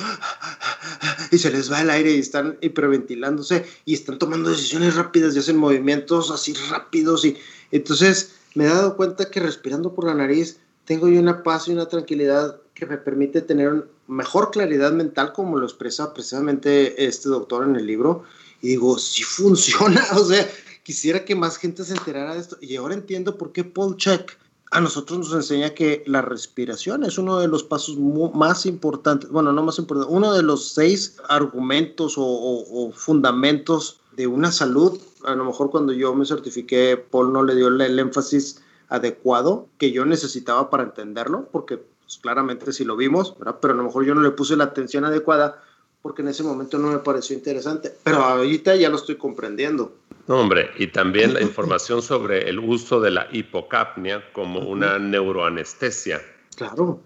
y 1.31 1.39
se 1.39 1.51
les 1.51 1.71
va 1.71 1.81
el 1.81 1.91
aire 1.91 2.13
y 2.13 2.19
están 2.19 2.59
hiperventilándose 2.61 3.65
y 3.85 3.95
están 3.95 4.19
tomando 4.19 4.51
decisiones 4.51 4.97
rápidas 4.97 5.35
y 5.35 5.39
hacen 5.39 5.57
movimientos 5.57 6.31
así 6.31 6.55
rápidos. 6.71 7.25
Y 7.25 7.37
entonces 7.71 8.35
me 8.55 8.65
he 8.65 8.69
dado 8.69 8.97
cuenta 8.97 9.31
que 9.31 9.41
respirando 9.41 9.95
por 9.95 10.07
la 10.07 10.15
nariz 10.15 10.59
tengo 10.91 11.09
yo 11.09 11.21
una 11.21 11.45
paz 11.45 11.69
y 11.69 11.73
una 11.73 11.87
tranquilidad 11.87 12.61
que 12.75 12.85
me 12.85 12.99
permite 12.99 13.43
tener 13.43 13.89
mejor 14.09 14.51
claridad 14.51 14.91
mental, 14.91 15.33
como 15.33 15.57
lo 15.57 15.65
expresa 15.65 16.13
precisamente 16.13 17.07
este 17.07 17.29
doctor 17.29 17.63
en 17.63 17.77
el 17.77 17.87
libro. 17.87 18.25
Y 18.61 18.71
digo, 18.71 18.99
sí 18.99 19.23
funciona, 19.23 20.05
o 20.17 20.25
sea, 20.25 20.51
quisiera 20.83 21.25
que 21.25 21.37
más 21.37 21.59
gente 21.59 21.85
se 21.85 21.93
enterara 21.95 22.35
de 22.35 22.41
esto. 22.41 22.59
Y 22.61 22.75
ahora 22.75 22.95
entiendo 22.95 23.39
por 23.39 23.53
qué 23.53 23.63
Paul 23.63 23.99
Check 23.99 24.37
a 24.73 24.81
nosotros 24.81 25.21
nos 25.21 25.33
enseña 25.33 25.75
que 25.75 26.03
la 26.07 26.23
respiración 26.23 27.05
es 27.05 27.19
uno 27.19 27.39
de 27.39 27.47
los 27.47 27.63
pasos 27.63 27.97
más 27.97 28.67
importantes, 28.67 29.31
bueno, 29.31 29.53
no 29.53 29.63
más 29.63 29.79
importante, 29.79 30.13
uno 30.13 30.33
de 30.33 30.43
los 30.43 30.73
seis 30.73 31.19
argumentos 31.29 32.19
o, 32.19 32.25
o, 32.25 32.91
fundamentos 32.91 34.01
de 34.17 34.27
una 34.27 34.51
salud. 34.51 35.01
A 35.23 35.37
lo 35.37 35.45
mejor 35.45 35.71
cuando 35.71 35.93
yo 35.93 36.13
me 36.17 36.27
certifiqué, 36.27 36.97
Paul 36.97 37.33
no 37.33 37.45
le 37.45 37.55
dio 37.55 37.69
el 37.69 37.97
énfasis 37.97 38.61
adecuado 38.91 39.69
que 39.79 39.93
yo 39.93 40.05
necesitaba 40.05 40.69
para 40.69 40.83
entenderlo, 40.83 41.49
porque 41.51 41.79
pues, 41.79 42.19
claramente 42.19 42.73
sí 42.73 42.85
lo 42.85 42.97
vimos, 42.97 43.35
pero 43.61 43.73
a 43.73 43.77
lo 43.77 43.85
mejor 43.85 44.05
yo 44.05 44.15
no 44.15 44.21
le 44.21 44.31
puse 44.33 44.57
la 44.57 44.65
atención 44.65 45.05
adecuada 45.05 45.63
porque 46.03 46.23
en 46.23 46.29
ese 46.29 46.43
momento 46.43 46.79
no 46.79 46.89
me 46.89 46.99
pareció 46.99 47.37
interesante, 47.37 47.93
pero 48.03 48.19
ahorita 48.19 48.75
ya 48.77 48.89
lo 48.89 48.97
estoy 48.97 49.17
comprendiendo. 49.17 49.93
No, 50.27 50.41
hombre, 50.41 50.71
y 50.79 50.87
también 50.87 51.35
la 51.35 51.43
información 51.43 52.03
sobre 52.03 52.49
el 52.49 52.59
uso 52.59 53.01
de 53.01 53.11
la 53.11 53.29
hipocapnia 53.33 54.33
como 54.33 54.61
una 54.61 54.99
neuroanestesia. 54.99 56.21
Claro. 56.57 57.01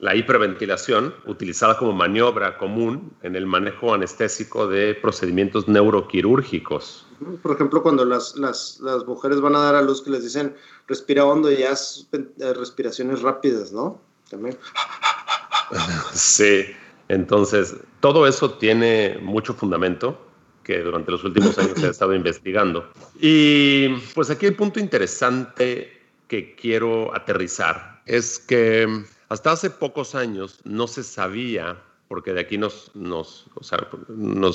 La 0.00 0.16
hiperventilación, 0.16 1.14
utilizada 1.26 1.76
como 1.76 1.92
maniobra 1.92 2.56
común 2.56 3.12
en 3.22 3.36
el 3.36 3.46
manejo 3.46 3.94
anestésico 3.94 4.66
de 4.66 4.94
procedimientos 4.94 5.68
neuroquirúrgicos. 5.68 7.06
Por 7.42 7.54
ejemplo, 7.54 7.82
cuando 7.82 8.04
las, 8.04 8.34
las, 8.36 8.80
las 8.80 9.06
mujeres 9.06 9.40
van 9.40 9.54
a 9.56 9.60
dar 9.60 9.74
a 9.74 9.82
luz 9.82 10.02
que 10.02 10.10
les 10.10 10.24
dicen 10.24 10.56
respira 10.88 11.24
hondo 11.24 11.52
y 11.52 11.58
ya 11.58 11.72
eh, 11.72 12.54
respiraciones 12.54 13.20
rápidas, 13.20 13.72
¿no? 13.72 14.00
también. 14.30 14.56
Sí, 16.14 16.66
entonces 17.08 17.76
todo 18.00 18.26
eso 18.26 18.52
tiene 18.54 19.18
mucho 19.20 19.54
fundamento 19.54 20.18
que 20.64 20.80
durante 20.80 21.10
los 21.10 21.22
últimos 21.24 21.58
años 21.58 21.78
se 21.78 21.86
ha 21.86 21.90
estado 21.90 22.14
investigando. 22.14 22.90
Y 23.20 23.88
pues 24.14 24.30
aquí 24.30 24.46
el 24.46 24.56
punto 24.56 24.80
interesante 24.80 26.00
que 26.28 26.54
quiero 26.54 27.14
aterrizar 27.14 28.02
es 28.06 28.38
que 28.38 29.04
hasta 29.30 29.52
hace 29.52 29.70
pocos 29.70 30.14
años 30.14 30.58
no 30.64 30.86
se 30.88 31.04
sabía 31.04 31.80
porque 32.08 32.32
de 32.32 32.40
aquí 32.40 32.58
nos, 32.58 32.90
nos, 32.94 33.46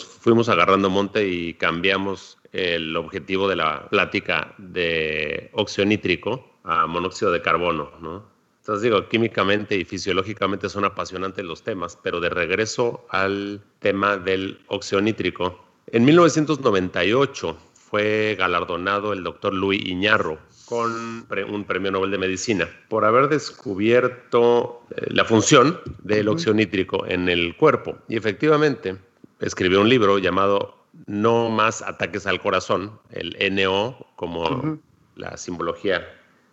fuimos 0.05 0.49
agarrando 0.49 0.89
monte 0.89 1.25
y 1.25 1.53
cambiamos 1.53 2.37
el 2.51 2.95
objetivo 2.97 3.47
de 3.47 3.55
la 3.55 3.87
plática 3.87 4.53
de 4.57 5.49
óxido 5.53 5.85
nítrico 5.85 6.45
a 6.65 6.85
monóxido 6.85 7.31
de 7.31 7.41
carbono, 7.41 7.91
¿no? 8.01 8.25
Entonces 8.59 8.83
digo, 8.83 9.07
químicamente 9.07 9.77
y 9.77 9.85
fisiológicamente 9.85 10.67
son 10.67 10.83
apasionantes 10.83 11.45
los 11.45 11.63
temas, 11.63 11.97
pero 12.03 12.19
de 12.19 12.29
regreso 12.29 13.05
al 13.09 13.61
tema 13.79 14.17
del 14.17 14.59
óxido 14.67 15.01
nítrico. 15.01 15.63
En 15.87 16.03
1998 16.03 17.57
fue 17.73 18.35
galardonado 18.37 19.13
el 19.13 19.23
doctor 19.23 19.53
Luis 19.53 19.85
Iñarro 19.85 20.39
con 20.65 21.25
un 21.49 21.63
premio 21.65 21.91
Nobel 21.91 22.11
de 22.11 22.17
Medicina 22.17 22.69
por 22.89 23.05
haber 23.05 23.29
descubierto 23.29 24.81
eh, 24.89 25.05
la 25.09 25.25
función 25.25 25.79
del 26.03 26.27
óxido 26.27 26.53
nítrico 26.53 27.05
en 27.05 27.29
el 27.29 27.55
cuerpo. 27.55 27.97
Y 28.07 28.17
efectivamente 28.17 28.97
escribió 29.39 29.81
un 29.81 29.89
libro 29.89 30.17
llamado 30.17 30.85
No 31.07 31.49
más 31.49 31.81
ataques 31.81 32.25
al 32.25 32.41
corazón, 32.41 32.99
el 33.11 33.35
NO 33.55 34.05
como 34.15 34.79
la 35.15 35.37
simbología 35.37 36.05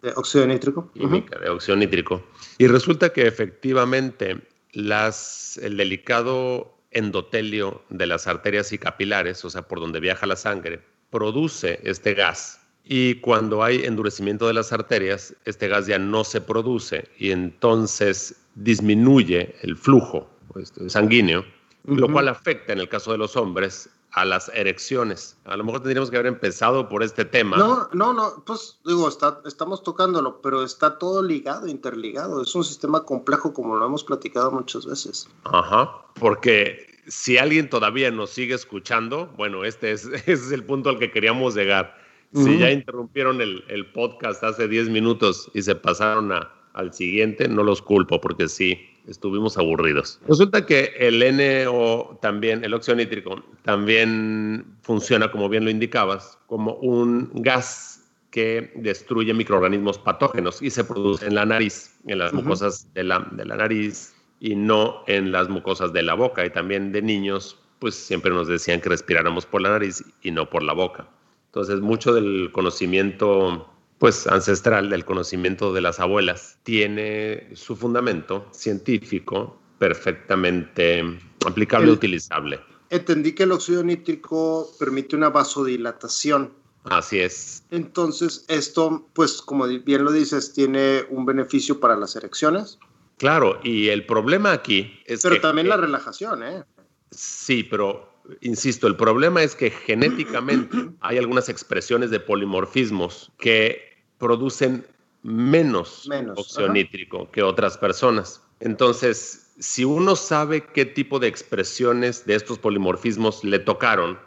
de 0.02 0.12
óxido 0.16 0.46
nítrico. 0.46 0.90
Química, 0.92 1.38
de 1.38 1.48
óxido 1.48 1.76
nítrico. 1.76 2.22
Y 2.58 2.66
resulta 2.66 3.12
que 3.12 3.26
efectivamente 3.26 4.42
las, 4.72 5.58
el 5.62 5.76
delicado 5.76 6.76
endotelio 6.90 7.82
de 7.88 8.06
las 8.06 8.26
arterias 8.26 8.72
y 8.72 8.78
capilares, 8.78 9.44
o 9.44 9.50
sea, 9.50 9.62
por 9.62 9.80
donde 9.80 10.00
viaja 10.00 10.26
la 10.26 10.36
sangre, 10.36 10.80
produce 11.10 11.80
este 11.84 12.14
gas. 12.14 12.60
Y 12.84 13.16
cuando 13.16 13.62
hay 13.62 13.84
endurecimiento 13.84 14.46
de 14.46 14.54
las 14.54 14.72
arterias, 14.72 15.34
este 15.44 15.68
gas 15.68 15.86
ya 15.86 15.98
no 15.98 16.24
se 16.24 16.40
produce 16.40 17.08
y 17.18 17.30
entonces 17.30 18.34
disminuye 18.54 19.54
el 19.62 19.76
flujo 19.76 20.28
pues, 20.52 20.72
sanguíneo, 20.88 21.44
lo 21.84 22.10
cual 22.10 22.28
afecta 22.28 22.72
en 22.72 22.80
el 22.80 22.88
caso 22.88 23.12
de 23.12 23.18
los 23.18 23.36
hombres 23.36 23.88
a 24.12 24.24
las 24.24 24.50
erecciones. 24.54 25.36
A 25.44 25.56
lo 25.56 25.64
mejor 25.64 25.80
tendríamos 25.80 26.10
que 26.10 26.16
haber 26.16 26.26
empezado 26.26 26.88
por 26.88 27.02
este 27.02 27.24
tema. 27.24 27.56
No, 27.56 27.88
no, 27.92 28.12
no, 28.12 28.42
pues 28.44 28.78
digo, 28.84 29.08
está, 29.08 29.40
estamos 29.46 29.82
tocándolo, 29.82 30.40
pero 30.42 30.62
está 30.62 30.98
todo 30.98 31.22
ligado, 31.22 31.66
interligado. 31.66 32.42
Es 32.42 32.54
un 32.54 32.64
sistema 32.64 33.04
complejo 33.04 33.54
como 33.54 33.76
lo 33.76 33.86
hemos 33.86 34.04
platicado 34.04 34.50
muchas 34.50 34.84
veces. 34.84 35.28
Ajá, 35.44 35.90
porque 36.14 36.86
si 37.06 37.38
alguien 37.38 37.70
todavía 37.70 38.10
nos 38.10 38.30
sigue 38.30 38.54
escuchando, 38.54 39.28
bueno, 39.36 39.64
este 39.64 39.92
es, 39.92 40.04
es 40.26 40.52
el 40.52 40.64
punto 40.64 40.90
al 40.90 40.98
que 40.98 41.10
queríamos 41.10 41.54
llegar. 41.54 42.01
Si 42.34 42.58
ya 42.58 42.70
interrumpieron 42.70 43.40
el, 43.42 43.62
el, 43.68 43.86
podcast 43.92 44.42
hace 44.42 44.66
10 44.66 44.88
minutos 44.88 45.50
y 45.52 45.62
se 45.62 45.74
pasaron 45.74 46.32
a, 46.32 46.50
al 46.72 46.92
siguiente, 46.92 47.48
no 47.48 47.62
los 47.62 47.82
culpo 47.82 48.20
porque 48.20 48.48
sí, 48.48 48.78
estuvimos 49.06 49.58
aburridos. 49.58 50.20
Resulta 50.26 50.64
que 50.64 50.92
el 50.98 51.20
NO 51.36 52.18
también, 52.22 52.64
el 52.64 52.74
óxido 52.74 52.96
nítrico, 52.96 53.42
también 53.62 54.64
funciona, 54.82 55.30
como 55.30 55.48
bien 55.48 55.64
lo 55.64 55.70
indicabas, 55.70 56.38
como 56.46 56.74
un 56.76 57.30
gas 57.34 58.10
que 58.30 58.72
destruye 58.76 59.34
microorganismos 59.34 59.98
patógenos 59.98 60.62
y 60.62 60.70
se 60.70 60.84
produce 60.84 61.26
en 61.26 61.34
la 61.34 61.44
nariz, 61.44 61.98
en 62.06 62.18
las 62.18 62.32
mucosas 62.32 62.92
de 62.94 63.04
la, 63.04 63.28
de 63.32 63.44
la 63.44 63.56
nariz 63.56 64.14
y 64.40 64.56
no 64.56 65.04
en 65.06 65.32
las 65.32 65.48
mucosas 65.50 65.92
de 65.92 66.02
la 66.02 66.14
boca. 66.14 66.44
Y 66.46 66.50
también 66.50 66.92
de 66.92 67.02
niños, 67.02 67.58
pues 67.78 67.94
siempre 67.94 68.30
nos 68.30 68.48
decían 68.48 68.80
que 68.80 68.88
respiráramos 68.88 69.44
por 69.44 69.60
la 69.60 69.70
nariz 69.70 70.02
y 70.22 70.30
no 70.30 70.48
por 70.48 70.62
la 70.62 70.72
boca. 70.72 71.06
Entonces, 71.52 71.82
mucho 71.82 72.14
del 72.14 72.50
conocimiento 72.50 73.68
pues 73.98 74.26
ancestral 74.26 74.90
del 74.90 75.04
conocimiento 75.04 75.72
de 75.72 75.80
las 75.80 76.00
abuelas 76.00 76.58
tiene 76.64 77.54
su 77.54 77.76
fundamento 77.76 78.48
científico 78.50 79.60
perfectamente 79.78 81.04
aplicable 81.46 81.88
y 81.88 81.92
utilizable. 81.92 82.58
Entendí 82.90 83.32
que 83.32 83.44
el 83.44 83.52
óxido 83.52 83.84
nítrico 83.84 84.72
permite 84.78 85.14
una 85.14 85.28
vasodilatación. 85.28 86.52
Así 86.84 87.20
es. 87.20 87.62
Entonces, 87.70 88.44
esto, 88.48 89.06
pues 89.12 89.40
como 89.40 89.68
bien 89.68 90.04
lo 90.04 90.10
dices, 90.10 90.52
tiene 90.52 91.04
un 91.10 91.24
beneficio 91.24 91.78
para 91.78 91.94
las 91.94 92.16
erecciones. 92.16 92.78
Claro, 93.18 93.60
y 93.62 93.88
el 93.88 94.04
problema 94.04 94.50
aquí 94.50 95.00
es 95.04 95.22
Pero 95.22 95.40
también 95.40 95.68
la 95.68 95.76
relajación, 95.76 96.42
¿eh? 96.42 96.64
Sí, 97.12 97.62
pero 97.62 98.11
insisto, 98.40 98.86
el 98.86 98.96
problema 98.96 99.42
es 99.42 99.54
que 99.54 99.70
genéticamente 99.70 100.76
hay 101.00 101.18
algunas 101.18 101.48
expresiones 101.48 102.10
de 102.10 102.20
polimorfismos 102.20 103.32
que 103.38 103.92
producen 104.18 104.86
menos, 105.22 106.08
óxido 106.36 106.68
nítrico 106.68 107.30
que 107.30 107.42
otras 107.42 107.78
personas. 107.78 108.42
Entonces, 108.60 109.52
si 109.58 109.84
uno 109.84 110.16
sabe 110.16 110.64
qué 110.64 110.84
tipo 110.84 111.18
de 111.18 111.28
expresiones 111.28 112.26
de 112.26 112.34
estos 112.34 112.58
polimorfismos 112.58 113.44
le 113.44 113.58
tocaron, 113.58 114.18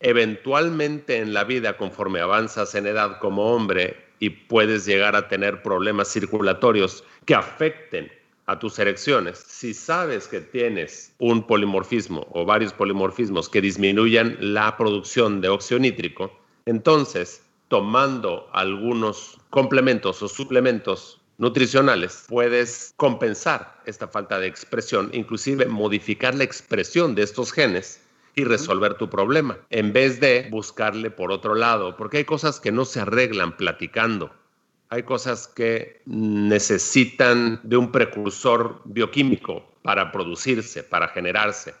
eventualmente 0.00 1.18
en 1.18 1.32
la 1.32 1.44
vida, 1.44 1.76
conforme 1.76 2.20
avanzas 2.20 2.74
en 2.74 2.86
edad 2.86 3.18
como 3.18 3.54
hombre 3.54 3.96
y 4.18 4.30
puedes 4.30 4.84
llegar 4.86 5.16
a 5.16 5.28
tener 5.28 5.62
problemas 5.62 6.08
circulatorios 6.08 7.04
que 7.24 7.34
afecten 7.34 8.10
a 8.46 8.58
tus 8.58 8.78
erecciones, 8.78 9.38
si 9.38 9.72
sabes 9.72 10.26
que 10.26 10.40
tienes 10.40 11.14
un 11.18 11.46
polimorfismo 11.46 12.26
o 12.30 12.44
varios 12.44 12.72
polimorfismos 12.72 13.48
que 13.48 13.60
disminuyan 13.60 14.36
la 14.40 14.76
producción 14.76 15.40
de 15.40 15.48
óxido 15.48 15.78
nítrico, 15.80 16.32
entonces 16.66 17.42
tomando 17.68 18.48
algunos 18.52 19.38
complementos 19.50 20.22
o 20.22 20.28
suplementos 20.28 21.20
nutricionales, 21.38 22.26
puedes 22.28 22.92
compensar 22.96 23.80
esta 23.86 24.06
falta 24.06 24.38
de 24.38 24.46
expresión, 24.46 25.10
inclusive 25.12 25.66
modificar 25.66 26.34
la 26.34 26.44
expresión 26.44 27.14
de 27.14 27.22
estos 27.22 27.52
genes 27.52 28.00
y 28.34 28.44
resolver 28.44 28.94
tu 28.94 29.08
problema, 29.08 29.58
en 29.70 29.92
vez 29.92 30.20
de 30.20 30.48
buscarle 30.50 31.10
por 31.10 31.32
otro 31.32 31.54
lado, 31.54 31.96
porque 31.96 32.18
hay 32.18 32.24
cosas 32.24 32.60
que 32.60 32.72
no 32.72 32.84
se 32.84 33.00
arreglan 33.00 33.56
platicando. 33.56 34.30
Hay 34.92 35.04
cosas 35.04 35.48
que 35.48 36.02
necesitan 36.04 37.58
de 37.62 37.78
un 37.78 37.90
precursor 37.90 38.82
bioquímico 38.84 39.64
para 39.80 40.12
producirse, 40.12 40.82
para 40.82 41.08
generarse. 41.08 41.74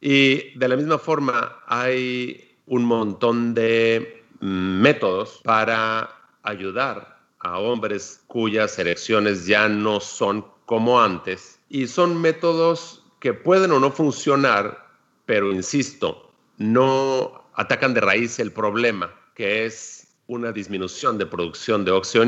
Y 0.00 0.58
de 0.58 0.68
la 0.68 0.76
misma 0.76 0.96
forma 0.96 1.58
hay 1.66 2.56
un 2.64 2.86
montón 2.86 3.52
de 3.52 4.24
métodos 4.40 5.42
para 5.44 6.08
ayudar 6.44 7.18
a 7.40 7.58
hombres 7.58 8.22
cuyas 8.26 8.78
erecciones 8.78 9.44
ya 9.44 9.68
no 9.68 10.00
son 10.00 10.46
como 10.64 11.02
antes. 11.02 11.60
Y 11.68 11.86
son 11.86 12.22
métodos 12.22 13.04
que 13.20 13.34
pueden 13.34 13.70
o 13.70 13.80
no 13.80 13.90
funcionar, 13.90 14.88
pero 15.26 15.52
insisto, 15.52 16.32
no 16.56 17.44
atacan 17.52 17.92
de 17.92 18.00
raíz 18.00 18.38
el 18.38 18.50
problema, 18.50 19.14
que 19.34 19.66
es 19.66 20.03
una 20.26 20.52
disminución 20.52 21.18
de 21.18 21.26
producción 21.26 21.84
de 21.84 21.90
óxido 21.90 22.24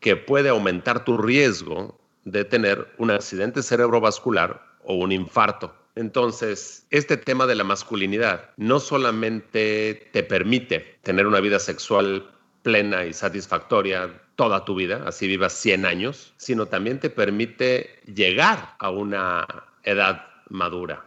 que 0.00 0.16
puede 0.16 0.48
aumentar 0.48 1.04
tu 1.04 1.16
riesgo 1.18 1.98
de 2.24 2.44
tener 2.44 2.92
un 2.98 3.10
accidente 3.10 3.62
cerebrovascular 3.62 4.62
o 4.84 4.94
un 4.94 5.12
infarto. 5.12 5.74
Entonces, 5.94 6.86
este 6.90 7.16
tema 7.16 7.46
de 7.46 7.56
la 7.56 7.64
masculinidad 7.64 8.50
no 8.56 8.78
solamente 8.78 10.08
te 10.12 10.22
permite 10.22 10.98
tener 11.02 11.26
una 11.26 11.40
vida 11.40 11.58
sexual 11.58 12.30
plena 12.62 13.04
y 13.04 13.12
satisfactoria 13.12 14.22
toda 14.36 14.64
tu 14.64 14.76
vida, 14.76 15.02
así 15.06 15.26
vivas 15.26 15.54
100 15.54 15.86
años, 15.86 16.34
sino 16.36 16.66
también 16.66 17.00
te 17.00 17.10
permite 17.10 18.00
llegar 18.14 18.76
a 18.78 18.90
una 18.90 19.46
edad 19.82 20.26
madura. 20.48 21.04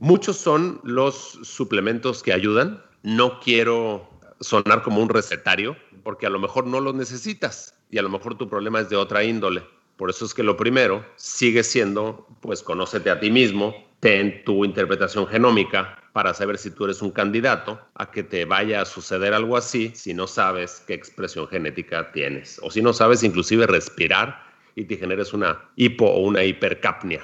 Muchos 0.00 0.36
son 0.38 0.80
los 0.82 1.38
suplementos 1.44 2.22
que 2.22 2.32
ayudan. 2.32 2.82
No 3.02 3.38
quiero 3.40 4.08
sonar 4.42 4.82
como 4.82 5.00
un 5.00 5.08
recetario, 5.08 5.76
porque 6.02 6.26
a 6.26 6.30
lo 6.30 6.38
mejor 6.38 6.66
no 6.66 6.80
los 6.80 6.94
necesitas 6.94 7.74
y 7.90 7.98
a 7.98 8.02
lo 8.02 8.08
mejor 8.08 8.36
tu 8.36 8.48
problema 8.48 8.80
es 8.80 8.88
de 8.88 8.96
otra 8.96 9.24
índole. 9.24 9.62
Por 9.96 10.10
eso 10.10 10.24
es 10.24 10.34
que 10.34 10.42
lo 10.42 10.56
primero 10.56 11.04
sigue 11.16 11.62
siendo, 11.62 12.26
pues, 12.40 12.62
conócete 12.62 13.10
a 13.10 13.20
ti 13.20 13.30
mismo, 13.30 13.74
ten 14.00 14.42
tu 14.44 14.64
interpretación 14.64 15.26
genómica 15.28 15.96
para 16.12 16.34
saber 16.34 16.58
si 16.58 16.70
tú 16.70 16.84
eres 16.84 17.02
un 17.02 17.12
candidato 17.12 17.80
a 17.94 18.10
que 18.10 18.22
te 18.22 18.44
vaya 18.44 18.82
a 18.82 18.84
suceder 18.84 19.32
algo 19.32 19.56
así 19.56 19.92
si 19.94 20.12
no 20.12 20.26
sabes 20.26 20.82
qué 20.86 20.94
expresión 20.94 21.46
genética 21.46 22.10
tienes 22.12 22.60
o 22.62 22.70
si 22.70 22.82
no 22.82 22.92
sabes 22.92 23.22
inclusive 23.22 23.66
respirar 23.66 24.42
y 24.74 24.84
te 24.84 24.96
generes 24.96 25.32
una 25.32 25.70
hipo 25.76 26.06
o 26.06 26.20
una 26.20 26.42
hipercapnia 26.42 27.22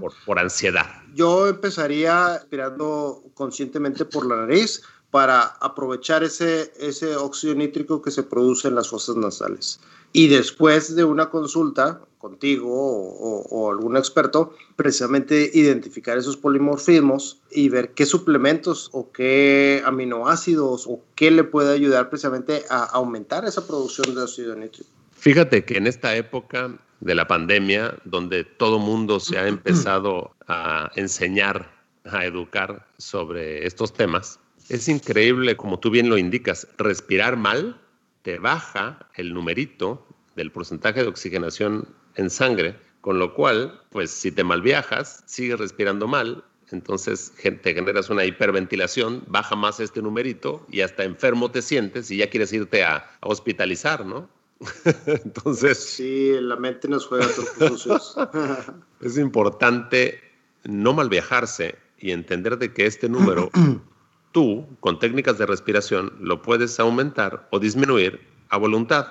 por, 0.00 0.12
por 0.26 0.38
ansiedad. 0.38 0.86
Yo 1.14 1.48
empezaría 1.48 2.34
respirando 2.34 3.22
conscientemente 3.34 4.04
por 4.04 4.26
la 4.26 4.36
nariz 4.36 4.82
para 5.10 5.42
aprovechar 5.60 6.22
ese, 6.22 6.72
ese 6.78 7.16
óxido 7.16 7.54
nítrico 7.54 8.00
que 8.00 8.10
se 8.10 8.22
produce 8.22 8.68
en 8.68 8.74
las 8.74 8.88
fosas 8.88 9.16
nasales. 9.16 9.80
Y 10.12 10.28
después 10.28 10.94
de 10.94 11.04
una 11.04 11.30
consulta 11.30 12.00
contigo 12.18 12.68
o, 12.68 13.70
algún 13.70 13.96
experto, 13.96 14.54
precisamente 14.76 15.50
identificar 15.54 16.18
esos 16.18 16.36
polimorfismos 16.36 17.40
y 17.50 17.70
ver 17.70 17.94
qué 17.94 18.04
suplementos 18.04 18.90
o 18.92 19.10
qué 19.10 19.82
aminoácidos 19.86 20.86
o 20.86 21.00
qué 21.14 21.30
le 21.30 21.44
puede 21.44 21.72
ayudar 21.72 22.10
precisamente 22.10 22.64
a 22.68 22.84
aumentar 22.84 23.46
esa 23.46 23.66
producción 23.66 24.14
de 24.14 24.22
óxido 24.22 24.54
nítrico. 24.54 24.90
Fíjate 25.12 25.64
que 25.64 25.78
en 25.78 25.86
esta 25.86 26.14
época 26.14 26.78
de 27.00 27.14
la 27.14 27.26
pandemia, 27.26 27.94
donde 28.04 28.44
todo 28.44 28.78
mundo 28.78 29.18
se 29.18 29.38
ha 29.38 29.48
empezado 29.48 30.32
a 30.46 30.90
enseñar, 30.96 31.72
a 32.04 32.26
educar 32.26 32.86
sobre 32.98 33.66
estos 33.66 33.94
temas. 33.94 34.38
Es 34.70 34.88
increíble, 34.88 35.56
como 35.56 35.80
tú 35.80 35.90
bien 35.90 36.08
lo 36.08 36.16
indicas, 36.16 36.68
respirar 36.78 37.36
mal 37.36 37.80
te 38.22 38.38
baja 38.38 39.08
el 39.16 39.34
numerito 39.34 40.06
del 40.36 40.52
porcentaje 40.52 41.02
de 41.02 41.08
oxigenación 41.08 41.88
en 42.14 42.30
sangre, 42.30 42.76
con 43.00 43.18
lo 43.18 43.34
cual, 43.34 43.82
pues 43.90 44.10
si 44.12 44.30
te 44.30 44.44
malviajas, 44.44 45.24
sigues 45.26 45.58
respirando 45.58 46.06
mal, 46.06 46.44
entonces 46.70 47.32
te 47.42 47.74
generas 47.74 48.10
una 48.10 48.24
hiperventilación, 48.24 49.24
baja 49.26 49.56
más 49.56 49.80
este 49.80 50.02
numerito 50.02 50.64
y 50.70 50.82
hasta 50.82 51.02
enfermo 51.02 51.50
te 51.50 51.62
sientes 51.62 52.08
y 52.12 52.18
ya 52.18 52.30
quieres 52.30 52.52
irte 52.52 52.84
a, 52.84 52.96
a 52.96 53.26
hospitalizar, 53.26 54.06
¿no? 54.06 54.28
Entonces. 55.06 55.78
Sí, 55.78 56.32
la 56.40 56.54
mente 56.54 56.86
nos 56.86 57.06
juega 57.06 57.26
sucios. 57.28 58.16
es 59.00 59.18
importante 59.18 60.20
no 60.62 60.92
malviajarse 60.92 61.76
y 61.98 62.12
entender 62.12 62.56
de 62.58 62.72
que 62.72 62.86
este 62.86 63.08
número, 63.08 63.50
tú, 64.32 64.66
con 64.80 64.98
técnicas 64.98 65.38
de 65.38 65.46
respiración, 65.46 66.12
lo 66.20 66.42
puedes 66.42 66.78
aumentar 66.80 67.48
o 67.50 67.58
disminuir 67.58 68.20
a 68.48 68.56
voluntad. 68.56 69.06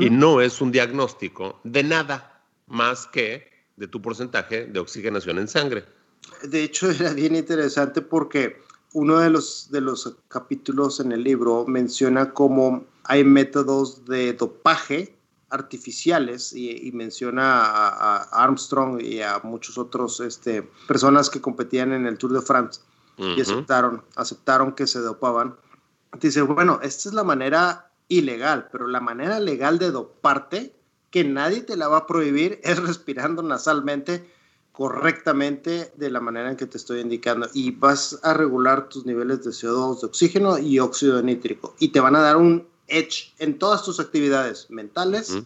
Y 0.00 0.10
no 0.10 0.40
es 0.40 0.60
un 0.60 0.72
diagnóstico 0.72 1.60
de 1.62 1.84
nada 1.84 2.42
más 2.66 3.06
que 3.06 3.48
de 3.76 3.86
tu 3.86 4.02
porcentaje 4.02 4.66
de 4.66 4.80
oxigenación 4.80 5.38
en 5.38 5.46
sangre. 5.46 5.84
De 6.42 6.64
hecho, 6.64 6.90
era 6.90 7.12
bien 7.12 7.36
interesante 7.36 8.02
porque 8.02 8.60
uno 8.94 9.20
de 9.20 9.30
los, 9.30 9.70
de 9.70 9.80
los 9.80 10.16
capítulos 10.26 10.98
en 10.98 11.12
el 11.12 11.22
libro 11.22 11.66
menciona 11.68 12.32
cómo 12.32 12.84
hay 13.04 13.22
métodos 13.22 14.04
de 14.06 14.32
dopaje 14.32 15.14
artificiales 15.50 16.52
y, 16.52 16.90
menciona 16.92 17.62
a, 17.62 18.44
Armstrong 18.44 19.00
y 19.00 19.20
a 19.20 19.40
muchos 19.42 19.78
otros 19.78 20.20
este, 20.20 20.62
personas 20.86 21.30
que 21.30 21.40
competían 21.40 21.92
en 21.92 22.06
el 22.06 22.18
Tour 22.18 22.32
de 22.32 22.42
France 22.42 22.80
y 23.16 23.40
aceptaron, 23.40 24.02
aceptaron 24.16 24.72
que 24.72 24.86
se 24.86 25.00
dopaban. 25.00 25.56
Dice, 26.20 26.42
bueno, 26.42 26.80
esta 26.82 27.08
es 27.08 27.14
la 27.14 27.24
manera 27.24 27.90
ilegal, 28.08 28.68
pero 28.72 28.86
la 28.86 29.00
manera 29.00 29.40
legal 29.40 29.78
de 29.78 29.90
doparte, 29.90 30.74
que 31.10 31.24
nadie 31.24 31.62
te 31.62 31.76
la 31.76 31.88
va 31.88 31.98
a 31.98 32.06
prohibir, 32.06 32.60
es 32.64 32.78
respirando 32.82 33.42
nasalmente 33.42 34.28
correctamente 34.72 35.92
de 35.96 36.10
la 36.10 36.20
manera 36.20 36.50
en 36.50 36.56
que 36.56 36.66
te 36.66 36.78
estoy 36.78 37.00
indicando. 37.00 37.48
Y 37.52 37.72
vas 37.72 38.18
a 38.22 38.34
regular 38.34 38.88
tus 38.88 39.04
niveles 39.04 39.44
de 39.44 39.50
CO2, 39.50 40.00
de 40.00 40.06
oxígeno 40.06 40.58
y 40.58 40.78
óxido 40.78 41.20
nítrico. 41.22 41.74
Y 41.78 41.88
te 41.88 42.00
van 42.00 42.16
a 42.16 42.20
dar 42.20 42.36
un 42.36 42.66
edge 42.88 43.32
en 43.38 43.58
todas 43.58 43.82
tus 43.82 44.00
actividades 44.00 44.68
mentales, 44.70 45.36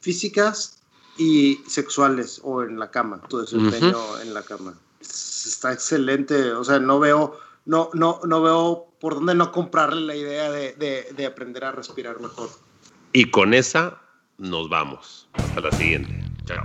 físicas 0.00 0.78
y 1.16 1.60
sexuales 1.66 2.40
o 2.42 2.62
en 2.62 2.78
la 2.78 2.90
cama, 2.90 3.20
tu 3.28 3.38
desempeño 3.38 4.20
en 4.20 4.34
la 4.34 4.42
cama. 4.42 4.74
Está 5.04 5.72
excelente, 5.72 6.52
o 6.52 6.64
sea, 6.64 6.78
no 6.78 6.98
veo, 6.98 7.38
no, 7.64 7.90
no, 7.92 8.20
no 8.24 8.42
veo 8.42 8.86
por 9.00 9.14
dónde 9.14 9.34
no 9.34 9.52
comprarle 9.52 10.00
la 10.02 10.16
idea 10.16 10.50
de, 10.50 10.72
de 11.14 11.26
aprender 11.26 11.64
a 11.64 11.72
respirar 11.72 12.20
mejor. 12.20 12.48
Y 13.12 13.30
con 13.30 13.54
esa 13.54 14.00
nos 14.38 14.68
vamos. 14.68 15.28
Hasta 15.34 15.60
la 15.60 15.72
siguiente. 15.72 16.20
Chao. 16.46 16.64